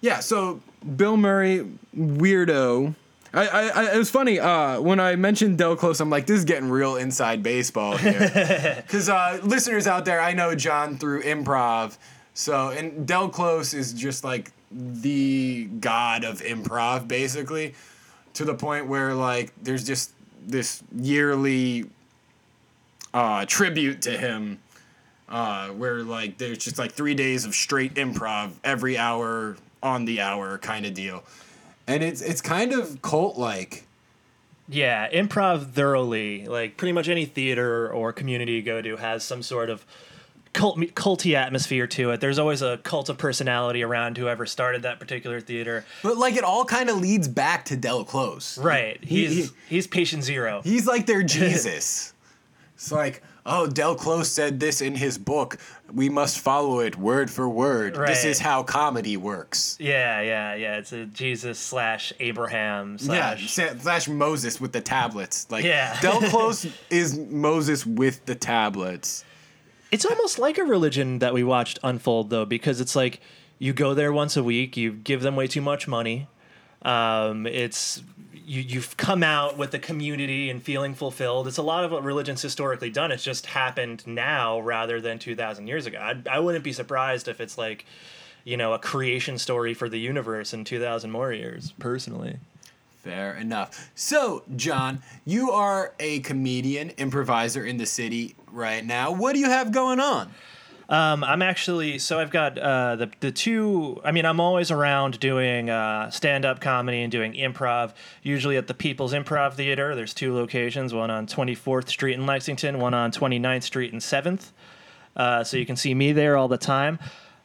yeah. 0.00 0.20
So 0.20 0.60
Bill 0.96 1.16
Murray, 1.16 1.66
weirdo. 1.96 2.94
I, 3.32 3.48
I, 3.48 3.68
I 3.68 3.94
it 3.94 3.98
was 3.98 4.10
funny 4.10 4.38
uh, 4.38 4.80
when 4.80 5.00
I 5.00 5.16
mentioned 5.16 5.58
Del 5.58 5.76
Close. 5.76 6.00
I'm 6.00 6.10
like, 6.10 6.26
this 6.26 6.38
is 6.38 6.44
getting 6.44 6.70
real 6.70 6.96
inside 6.96 7.42
baseball 7.42 7.96
here, 7.96 8.82
because 8.86 9.08
uh, 9.08 9.40
listeners 9.42 9.86
out 9.88 10.04
there, 10.04 10.20
I 10.20 10.34
know 10.34 10.54
John 10.54 10.98
through 10.98 11.22
improv. 11.22 11.98
So 12.34 12.68
and 12.68 13.06
Del 13.06 13.28
Close 13.28 13.74
is 13.74 13.92
just 13.92 14.22
like 14.22 14.52
the 14.70 15.64
god 15.80 16.24
of 16.24 16.42
improv, 16.42 17.08
basically, 17.08 17.74
to 18.34 18.44
the 18.44 18.54
point 18.54 18.86
where 18.86 19.14
like 19.14 19.52
there's 19.62 19.84
just 19.84 20.12
this 20.46 20.82
yearly 20.94 21.86
uh, 23.14 23.46
tribute 23.46 24.02
to 24.02 24.10
him 24.10 24.58
uh, 25.28 25.68
where 25.68 26.02
like 26.02 26.36
there's 26.36 26.58
just 26.58 26.78
like 26.78 26.92
three 26.92 27.14
days 27.14 27.46
of 27.46 27.54
straight 27.54 27.94
improv 27.94 28.50
every 28.62 28.98
hour 28.98 29.56
on 29.82 30.04
the 30.04 30.20
hour 30.20 30.58
kind 30.58 30.84
of 30.84 30.92
deal, 30.92 31.24
and 31.86 32.02
it's 32.02 32.20
it's 32.20 32.42
kind 32.42 32.72
of 32.74 33.00
cult 33.00 33.38
like. 33.38 33.86
Yeah, 34.66 35.10
improv 35.10 35.72
thoroughly. 35.72 36.46
Like 36.46 36.78
pretty 36.78 36.92
much 36.92 37.08
any 37.10 37.26
theater 37.26 37.90
or 37.92 38.12
community 38.14 38.52
you 38.52 38.62
go 38.62 38.80
to 38.80 38.96
has 38.96 39.22
some 39.22 39.42
sort 39.42 39.68
of 39.68 39.84
cult 40.54 40.78
culty 40.94 41.34
atmosphere 41.34 41.86
to 41.88 42.12
it. 42.12 42.20
There's 42.22 42.38
always 42.38 42.62
a 42.62 42.78
cult 42.78 43.10
of 43.10 43.18
personality 43.18 43.82
around 43.82 44.16
whoever 44.16 44.46
started 44.46 44.80
that 44.82 45.00
particular 45.00 45.38
theater. 45.42 45.84
But 46.02 46.16
like 46.16 46.36
it 46.36 46.44
all 46.44 46.64
kind 46.64 46.88
of 46.88 46.96
leads 46.96 47.28
back 47.28 47.66
to 47.66 47.76
Del 47.76 48.04
Close. 48.04 48.56
Right. 48.56 48.98
He- 49.04 49.26
He's 49.26 49.50
he- 49.50 49.56
he's 49.68 49.86
patient 49.86 50.24
zero. 50.24 50.62
He's 50.64 50.86
like 50.86 51.04
their 51.04 51.22
Jesus. 51.36 52.13
It's 52.74 52.90
like, 52.92 53.22
oh, 53.46 53.66
Del 53.66 53.94
Close 53.94 54.28
said 54.30 54.58
this 54.60 54.80
in 54.80 54.94
his 54.96 55.16
book. 55.18 55.58
We 55.92 56.08
must 56.08 56.38
follow 56.40 56.80
it 56.80 56.96
word 56.98 57.30
for 57.30 57.48
word. 57.48 57.94
This 57.94 58.24
is 58.24 58.38
how 58.40 58.62
comedy 58.64 59.16
works. 59.16 59.76
Yeah, 59.78 60.20
yeah, 60.20 60.54
yeah. 60.54 60.76
It's 60.78 60.92
a 60.92 61.06
Jesus 61.06 61.58
slash 61.58 62.12
Abraham 62.20 62.98
slash. 62.98 63.52
sa- 63.52 63.74
slash 63.78 64.08
Moses 64.08 64.60
with 64.60 64.72
the 64.72 64.80
tablets. 64.80 65.46
Like 65.50 65.64
Yeah. 65.64 65.98
Del 66.02 66.20
Close 66.22 66.66
is 66.90 67.16
Moses 67.18 67.86
with 67.86 68.24
the 68.26 68.34
tablets. 68.34 69.24
It's 69.92 70.04
almost 70.04 70.40
like 70.40 70.58
a 70.58 70.64
religion 70.64 71.20
that 71.20 71.32
we 71.32 71.44
watched 71.44 71.78
unfold, 71.84 72.30
though, 72.30 72.44
because 72.44 72.80
it's 72.80 72.96
like 72.96 73.20
you 73.60 73.72
go 73.72 73.94
there 73.94 74.12
once 74.12 74.36
a 74.36 74.42
week, 74.42 74.76
you 74.76 74.90
give 74.90 75.22
them 75.22 75.36
way 75.36 75.46
too 75.46 75.60
much 75.60 75.86
money. 75.86 76.26
Um, 76.82 77.46
it's 77.46 78.02
you, 78.46 78.60
you've 78.60 78.96
come 78.96 79.22
out 79.22 79.56
with 79.56 79.70
the 79.70 79.78
community 79.78 80.50
and 80.50 80.62
feeling 80.62 80.94
fulfilled. 80.94 81.48
It's 81.48 81.58
a 81.58 81.62
lot 81.62 81.84
of 81.84 81.92
what 81.92 82.04
religion's 82.04 82.42
historically 82.42 82.90
done. 82.90 83.10
It's 83.10 83.24
just 83.24 83.46
happened 83.46 84.06
now 84.06 84.60
rather 84.60 85.00
than 85.00 85.18
2,000 85.18 85.66
years 85.66 85.86
ago. 85.86 85.98
I, 85.98 86.16
I 86.30 86.38
wouldn't 86.40 86.64
be 86.64 86.72
surprised 86.72 87.28
if 87.28 87.40
it's 87.40 87.56
like, 87.56 87.86
you 88.44 88.56
know, 88.56 88.74
a 88.74 88.78
creation 88.78 89.38
story 89.38 89.74
for 89.74 89.88
the 89.88 89.98
universe 89.98 90.52
in 90.52 90.64
2,000 90.64 91.10
more 91.10 91.32
years, 91.32 91.72
personally. 91.78 92.38
Fair 92.98 93.34
enough. 93.34 93.90
So, 93.94 94.44
John, 94.56 95.02
you 95.24 95.50
are 95.50 95.92
a 95.98 96.20
comedian, 96.20 96.90
improviser 96.96 97.64
in 97.64 97.76
the 97.76 97.86
city 97.86 98.34
right 98.50 98.84
now. 98.84 99.12
What 99.12 99.34
do 99.34 99.40
you 99.40 99.50
have 99.50 99.72
going 99.72 100.00
on? 100.00 100.30
Um, 100.88 101.24
I'm 101.24 101.40
actually 101.40 101.98
so 101.98 102.18
I've 102.18 102.30
got 102.30 102.58
uh, 102.58 102.96
the 102.96 103.10
the 103.20 103.32
two. 103.32 104.00
I 104.04 104.12
mean, 104.12 104.26
I'm 104.26 104.38
always 104.40 104.70
around 104.70 105.18
doing 105.18 105.70
uh, 105.70 106.10
stand 106.10 106.44
up 106.44 106.60
comedy 106.60 107.00
and 107.02 107.10
doing 107.10 107.32
improv. 107.32 107.92
Usually 108.22 108.56
at 108.56 108.66
the 108.66 108.74
People's 108.74 109.12
Improv 109.14 109.54
Theater. 109.54 109.94
There's 109.94 110.12
two 110.14 110.34
locations: 110.34 110.92
one 110.92 111.10
on 111.10 111.26
24th 111.26 111.88
Street 111.88 112.14
in 112.14 112.26
Lexington, 112.26 112.78
one 112.80 112.92
on 112.94 113.12
29th 113.12 113.62
Street 113.62 113.92
and 113.92 114.02
Seventh. 114.02 114.52
Uh, 115.16 115.42
so 115.44 115.56
you 115.56 115.64
can 115.64 115.76
see 115.76 115.94
me 115.94 116.12
there 116.12 116.36
all 116.36 116.48
the 116.48 116.58
time. 116.58 116.98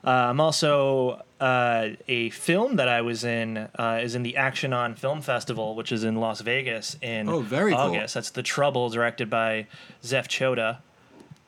Uh, 0.04 0.10
I'm 0.10 0.40
also 0.40 1.22
uh, 1.42 1.90
a 2.08 2.30
film 2.32 2.78
that 2.78 2.88
I 2.88 3.02
was 3.02 3.24
in 3.26 3.58
uh, 3.58 4.00
is 4.02 4.16
in 4.16 4.24
the 4.24 4.38
Action 4.38 4.74
On 4.74 4.96
Film 4.96 5.22
Festival, 5.22 5.76
which 5.76 5.92
is 5.92 6.04
in 6.04 6.16
Las 6.16 6.42
Vegas 6.42 6.98
in 7.02 7.30
Oh, 7.30 7.42
very 7.42 7.72
cool. 7.72 7.80
August. 7.82 8.14
That's 8.16 8.30
The 8.32 8.44
Trouble, 8.44 8.90
directed 8.90 9.30
by 9.30 9.68
Zeph 10.04 10.28
Choda 10.30 10.80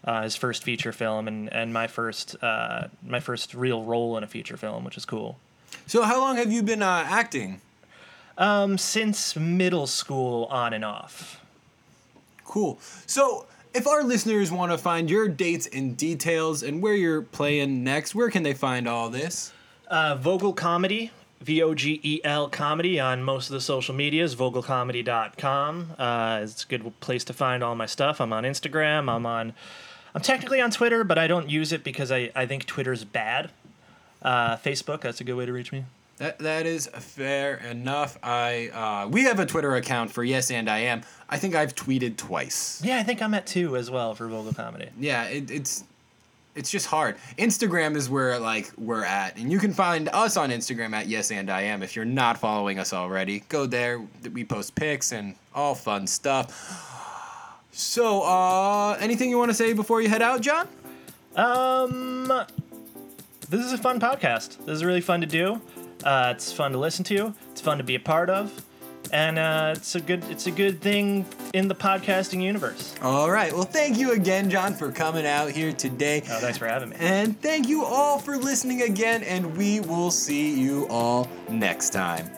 uh, 0.03 0.23
his 0.23 0.35
first 0.35 0.63
feature 0.63 0.91
film 0.91 1.27
and, 1.27 1.51
and 1.53 1.73
my 1.73 1.87
first 1.87 2.35
uh, 2.41 2.87
my 3.05 3.19
first 3.19 3.53
real 3.53 3.83
role 3.83 4.17
in 4.17 4.23
a 4.23 4.27
feature 4.27 4.57
film, 4.57 4.83
which 4.83 4.97
is 4.97 5.05
cool. 5.05 5.37
So, 5.87 6.03
how 6.03 6.19
long 6.19 6.37
have 6.37 6.51
you 6.51 6.63
been 6.63 6.81
uh, 6.81 7.05
acting? 7.07 7.61
Um, 8.37 8.77
since 8.77 9.35
middle 9.35 9.87
school, 9.87 10.45
on 10.45 10.73
and 10.73 10.83
off. 10.85 11.43
Cool. 12.45 12.79
So, 13.05 13.45
if 13.73 13.87
our 13.87 14.03
listeners 14.03 14.51
want 14.51 14.71
to 14.71 14.77
find 14.77 15.09
your 15.09 15.27
dates 15.27 15.67
and 15.67 15.95
details 15.95 16.63
and 16.63 16.81
where 16.81 16.95
you're 16.95 17.21
playing 17.21 17.83
next, 17.83 18.15
where 18.15 18.29
can 18.29 18.43
they 18.43 18.53
find 18.53 18.87
all 18.87 19.09
this? 19.09 19.53
Uh, 19.87 20.15
Vogel 20.15 20.53
Comedy, 20.53 21.11
V 21.41 21.61
O 21.61 21.73
G 21.73 21.99
E 22.03 22.21
L 22.23 22.49
Comedy 22.49 22.99
on 22.99 23.23
most 23.23 23.49
of 23.49 23.53
the 23.53 23.61
social 23.61 23.95
medias. 23.95 24.35
VogelComedy.com. 24.35 25.91
Uh, 25.97 26.39
it's 26.43 26.63
a 26.63 26.67
good 26.67 26.99
place 26.99 27.23
to 27.25 27.33
find 27.33 27.63
all 27.63 27.75
my 27.75 27.85
stuff. 27.85 28.19
I'm 28.21 28.33
on 28.33 28.43
Instagram. 28.43 29.09
I'm 29.09 29.25
on. 29.25 29.53
I'm 30.13 30.21
technically 30.21 30.61
on 30.61 30.71
Twitter, 30.71 31.03
but 31.03 31.17
I 31.17 31.27
don't 31.27 31.49
use 31.49 31.71
it 31.71 31.83
because 31.83 32.11
I, 32.11 32.31
I 32.35 32.45
think 32.45 32.65
Twitter's 32.65 33.03
bad. 33.03 33.51
Uh, 34.21 34.57
Facebook, 34.57 35.01
that's 35.01 35.21
a 35.21 35.23
good 35.23 35.35
way 35.35 35.45
to 35.45 35.53
reach 35.53 35.71
me. 35.71 35.85
That 36.17 36.37
that 36.39 36.67
is 36.67 36.85
fair 36.85 37.57
enough. 37.57 38.19
I 38.21 38.69
uh, 38.69 39.07
we 39.07 39.23
have 39.23 39.39
a 39.39 39.45
Twitter 39.47 39.75
account 39.75 40.11
for 40.11 40.23
Yes 40.23 40.51
and 40.51 40.69
I 40.69 40.79
Am. 40.79 41.01
I 41.27 41.37
think 41.37 41.55
I've 41.55 41.73
tweeted 41.73 42.15
twice. 42.15 42.79
Yeah, 42.83 42.99
I 42.99 43.03
think 43.03 43.23
I'm 43.23 43.33
at 43.33 43.47
two 43.47 43.75
as 43.75 43.89
well 43.89 44.13
for 44.13 44.27
Vogel 44.27 44.53
Comedy. 44.53 44.89
Yeah, 44.99 45.23
it, 45.23 45.49
it's 45.49 45.83
it's 46.53 46.69
just 46.69 46.85
hard. 46.85 47.15
Instagram 47.39 47.95
is 47.95 48.07
where 48.07 48.37
like 48.37 48.71
we're 48.77 49.03
at, 49.03 49.37
and 49.37 49.51
you 49.51 49.57
can 49.57 49.73
find 49.73 50.09
us 50.09 50.37
on 50.37 50.51
Instagram 50.51 50.93
at 50.93 51.07
yes 51.07 51.31
and 51.31 51.49
I 51.49 51.61
am. 51.61 51.81
If 51.81 51.95
you're 51.95 52.05
not 52.05 52.37
following 52.37 52.77
us 52.77 52.93
already, 52.93 53.39
go 53.49 53.65
there. 53.65 54.05
We 54.31 54.43
post 54.43 54.75
pics 54.75 55.11
and 55.11 55.33
all 55.55 55.73
fun 55.73 56.05
stuff. 56.05 57.00
So, 57.71 58.21
uh, 58.23 58.97
anything 58.99 59.29
you 59.29 59.37
want 59.37 59.49
to 59.49 59.55
say 59.55 59.73
before 59.73 60.01
you 60.01 60.09
head 60.09 60.21
out, 60.21 60.41
John? 60.41 60.67
Um, 61.35 62.27
this 63.49 63.65
is 63.65 63.73
a 63.73 63.77
fun 63.77 63.99
podcast. 63.99 64.57
This 64.65 64.75
is 64.75 64.83
really 64.83 65.01
fun 65.01 65.21
to 65.21 65.27
do. 65.27 65.61
Uh, 66.03 66.33
it's 66.35 66.51
fun 66.51 66.71
to 66.73 66.77
listen 66.77 67.03
to. 67.05 67.33
It's 67.51 67.61
fun 67.61 67.77
to 67.77 67.83
be 67.83 67.95
a 67.95 67.99
part 67.99 68.29
of, 68.29 68.65
and 69.11 69.37
uh, 69.39 69.73
it's 69.75 69.95
a 69.95 70.01
good 70.01 70.23
it's 70.29 70.47
a 70.47 70.51
good 70.51 70.81
thing 70.81 71.25
in 71.53 71.67
the 71.67 71.75
podcasting 71.75 72.41
universe. 72.41 72.95
All 73.01 73.29
right. 73.31 73.53
Well, 73.53 73.63
thank 73.63 73.97
you 73.97 74.11
again, 74.11 74.49
John, 74.49 74.73
for 74.73 74.91
coming 74.91 75.25
out 75.25 75.51
here 75.51 75.71
today. 75.71 76.23
Oh, 76.29 76.39
thanks 76.39 76.57
for 76.57 76.67
having 76.67 76.89
me. 76.89 76.97
And 76.99 77.39
thank 77.41 77.69
you 77.69 77.85
all 77.85 78.19
for 78.19 78.35
listening 78.37 78.81
again, 78.81 79.23
and 79.23 79.55
we 79.55 79.79
will 79.79 80.11
see 80.11 80.59
you 80.59 80.87
all 80.89 81.29
next 81.49 81.91
time. 81.91 82.29